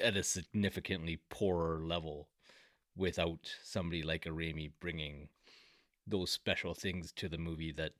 [0.00, 2.28] at a significantly poorer level
[2.96, 5.28] without somebody like a Raimi bringing
[6.06, 7.92] those special things to the movie that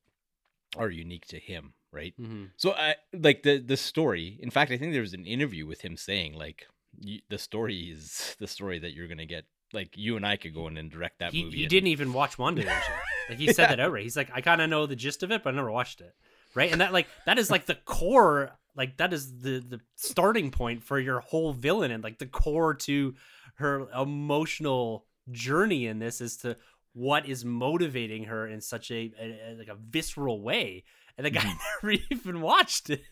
[0.77, 2.15] are unique to him, right?
[2.21, 2.45] Mm-hmm.
[2.57, 4.39] So I like the the story.
[4.41, 6.69] In fact, I think there was an interview with him saying like
[7.03, 9.45] y the story is the story that you're gonna get.
[9.73, 11.57] Like you and I could go in and direct that He, movie.
[11.59, 12.81] he and- didn't even watch WandaVision.
[13.29, 13.69] like he said Yeah.
[13.77, 14.05] that outright.
[14.05, 16.15] He's like, I kind of know the gist of it, but I never watched it.
[16.55, 18.53] Right, and that like that is like the core.
[18.77, 22.75] Like that is the the starting point for your whole villain, and like the core
[22.75, 23.15] to
[23.57, 26.57] her emotional journey in this is to
[26.93, 30.85] what is motivating her in such a, a- a- like a visceral way.
[31.19, 31.87] And the guy mm-hmm.
[31.89, 33.03] never even watched it.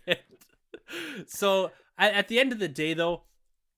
[1.26, 3.22] so at, at the end of the day, though,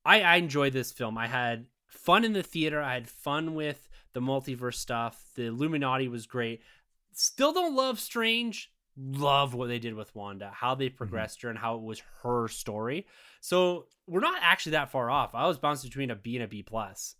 [0.06, 1.18] I, I enjoyed this film.
[1.18, 2.80] I had fun in the theater.
[2.80, 5.22] I had fun with the multiverse stuff.
[5.34, 6.62] The Illuminati was great.
[7.12, 8.72] Still don't love Strange.
[8.96, 10.96] Love what they did with Wanda, how they mm-hmm.
[10.96, 13.06] progressed her, and how it was her story.
[13.40, 15.34] So we're not actually that far off.
[15.34, 17.16] I was bouncing between a B and a B plus,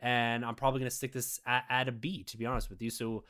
[0.00, 2.90] and I'm probably gonna stick this at, at a B to be honest with you.
[2.90, 3.22] So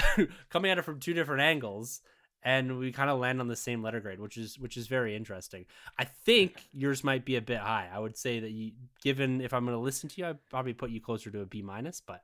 [0.50, 2.02] coming at it from two different angles,
[2.46, 5.16] and we kind of land on the same letter grade, which is which is very
[5.16, 5.66] interesting.
[5.98, 7.88] I think yours might be a bit high.
[7.92, 8.70] I would say that you,
[9.02, 11.46] given if I'm going to listen to you, I'd probably put you closer to a
[11.46, 12.00] B minus.
[12.00, 12.22] But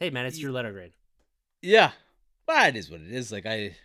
[0.00, 0.92] hey, man, it's your letter grade.
[1.62, 1.92] Yeah,
[2.46, 3.30] but it is what it is.
[3.30, 3.76] Like I,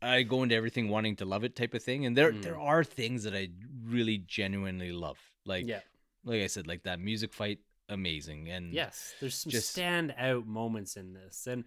[0.00, 2.06] I go into everything wanting to love it, type of thing.
[2.06, 2.42] And there, Mm.
[2.42, 3.50] there are things that I
[3.84, 5.18] really genuinely love.
[5.44, 5.80] Like, yeah,
[6.24, 7.58] like I said, like that music fight,
[7.90, 8.48] amazing.
[8.48, 11.64] And yes, there's some just- standout moments in this, and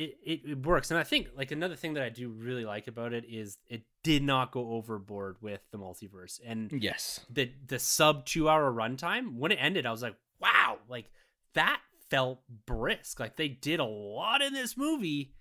[0.00, 0.90] it, it it works.
[0.90, 3.82] And I think like another thing that I do really like about it is it
[4.02, 9.36] did not go overboard with the multiverse, and yes, the the sub two hour runtime
[9.36, 10.78] when it ended i was like wow.
[10.88, 11.10] Like
[11.54, 13.20] that felt brisk.
[13.20, 15.34] Like they did a lot in this movie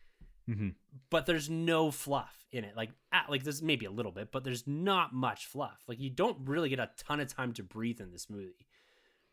[0.49, 0.74] Mhm.
[1.12, 2.76] but there's no fluff in it.
[2.76, 5.84] Like at, like there's maybe a little bit but there's not much fluff.
[5.88, 8.68] Like you don't really get a ton of time to breathe in this movie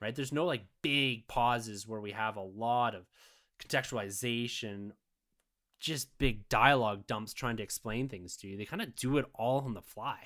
[0.00, 0.14] right?
[0.14, 3.06] There's no like big pauses where we have a lot of
[3.60, 4.90] contextualization
[5.80, 9.26] just big dialogue dumps trying to explain things to you they kind of do it
[9.34, 10.18] all on the fly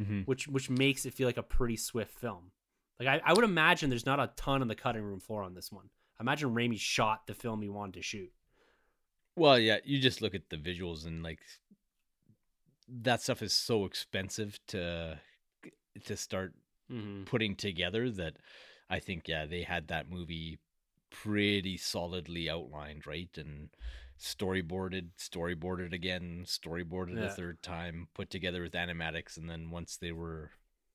[0.00, 0.26] Mhm.
[0.26, 2.52] which which makes it feel like a pretty swift film.
[3.00, 5.54] Like I, I would imagine there's not a ton on the cutting room floor on
[5.54, 5.90] this one.
[6.18, 8.32] I imagine Raimi shot the film he wanted to shoot.
[9.34, 11.40] Well, yeah, you just look at the visuals and like
[12.88, 15.18] that stuff is so expensive to
[16.04, 16.54] to start
[16.90, 17.24] Mm-hmm.
[17.24, 18.36] putting together that
[18.88, 20.58] I think yeah, they had that movie
[21.10, 23.28] pretty solidly outlined, right?
[23.36, 23.68] And
[24.18, 27.26] storyboarded, storyboarded again, storyboarded Yeah.
[27.26, 30.50] a third time, put together with animatics and then once they were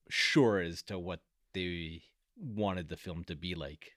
[0.08, 1.20] sure as to what
[1.52, 2.02] they
[2.36, 3.96] wanted the film to be like,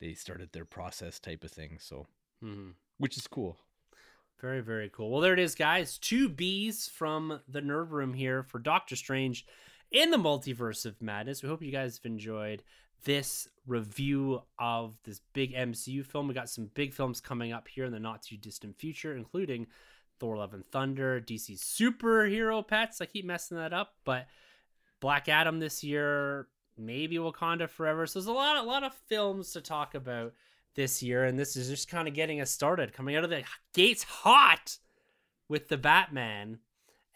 [0.00, 2.06] they started their process type of thing, so
[2.42, 2.70] Mm-hmm.
[2.98, 3.58] which is cool.
[4.40, 5.10] Very, very cool.
[5.10, 5.98] Well, there it is, guys.
[5.98, 9.44] Two B's from the Nerd Room here for Doctor Strange
[9.90, 11.42] in the Multiverse of Madness.
[11.42, 12.62] We hope you guys have enjoyed
[13.04, 16.28] this review of this big MCU film.
[16.28, 19.66] We got some big films coming up here in the not too distant future, including
[20.18, 23.00] Thor Love and Thunder, DC superhero pets.
[23.00, 24.26] I keep messing that up, but
[25.00, 28.06] Black Adam this year, maybe Wakanda Forever.
[28.06, 30.32] So there's a lot, a lot of films to talk about
[30.74, 33.42] this year, and this is just kind of getting us started, coming out of the
[33.74, 34.78] gates hot
[35.48, 36.58] with the Batman,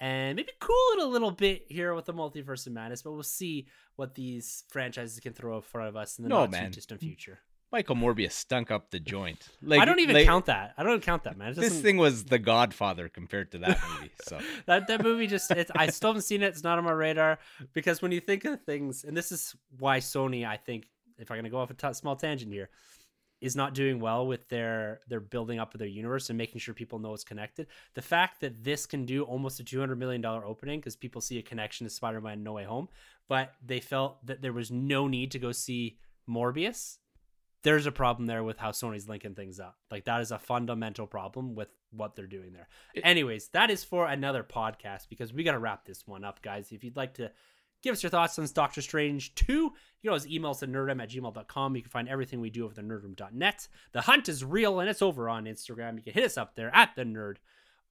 [0.03, 3.03] and maybe cool it a little bit here with the Multiverse of Madness.
[3.03, 6.41] But we'll see what these franchises can throw in front of us in the No,
[6.41, 6.65] not man.
[6.65, 7.39] too distant future.
[7.71, 9.49] Michael Morbius stunk up the joint.
[9.63, 10.75] Like I don't even like, count that.
[10.77, 11.55] I don't count that, man.
[11.55, 14.11] This thing was The Godfather compared to that movie.
[14.25, 16.49] So that that movie just I still haven't seen it.
[16.49, 17.39] It's not on my radar
[17.73, 20.87] because when you think of things, and this is why Sony, I think,
[21.19, 22.71] if I'm gonna go off a t- small tangent here,
[23.43, 26.73] is not doing well with their their building up of their universe and making sure
[26.73, 27.67] people know it's connected.
[27.95, 31.39] The fact that this can do almost a 200 million dollar opening because people see
[31.39, 32.89] a connection to Spider-Man No Way Home,
[33.29, 36.99] but they felt that there was no need to go see Morbius.
[37.65, 39.77] There's a problem there with how Sony's linking things up.
[39.91, 42.69] Like that is a fundamental problem with what they're doing there.
[42.95, 46.43] It- Anyways, that is for another podcast because we got to wrap this one up,
[46.43, 46.73] guys.
[46.73, 47.31] If you'd like to
[47.83, 49.71] give us your thoughts on Doctor Strange 2, you
[50.03, 51.77] can always email us at nerdm at gmail.com.
[51.77, 53.69] You can find everything we do over the nerdroom.net.
[53.93, 55.97] The hunt is real and it's over on Instagram.
[55.97, 57.37] You can hit us up there at the nerd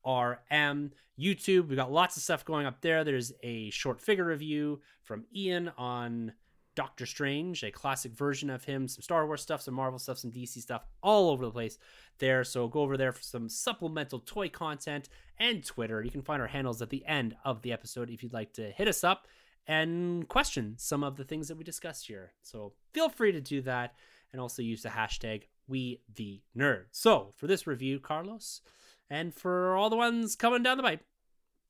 [0.06, 0.92] RM.
[1.20, 3.04] YouTube, we've got lots of stuff going up there.
[3.04, 6.34] There's a short figure review from Ian on
[6.76, 10.32] Doctor Strange, a classic version of him, some Star Wars stuff, some Marvel stuff, some
[10.32, 11.78] DC stuff, all over the place
[12.18, 12.44] there.
[12.44, 16.02] So go over there for some supplemental toy content and Twitter.
[16.02, 18.72] You can find our handles at the end of the episode if you'd like to
[18.72, 19.28] hit us up
[19.68, 22.34] and question some of the things that we discussed here.
[22.41, 23.93] So feel free to do that
[24.32, 26.86] and also use the hashtag we the nerd.
[26.91, 28.62] So for this review, Carlos,
[29.09, 31.03] and for all the ones coming down the pipe,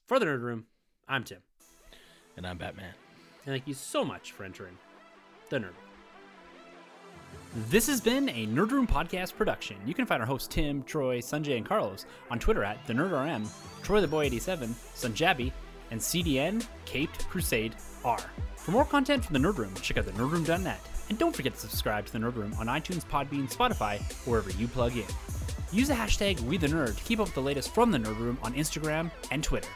[0.08, 0.66] for the nerd room,
[1.08, 1.40] I'm Tim.
[2.38, 2.94] and I'm Batman.
[3.46, 4.78] And thank you so much for entering
[5.50, 5.74] the Nerd Room.
[7.70, 9.78] This has been a Nerd Room podcast production.
[9.86, 13.48] You can find our hosts Tim, Troy, Sanjay, and Carlos on Twitter at the NerdRM,
[13.84, 15.52] Troy the Boy 87, Sunjabi,
[15.92, 18.20] and CDN Caped Crusade R.
[18.56, 20.80] For more content from the Nerd Room, check out the nerdroom.net.
[21.10, 24.68] And don't forget to subscribe to the Nerd Room on iTunes, Podbean, Spotify, wherever you
[24.68, 25.06] plug in.
[25.72, 28.54] Use the hashtag WeTheNerd to keep up with the latest from the Nerd Room on
[28.54, 29.70] Instagram and Twitter.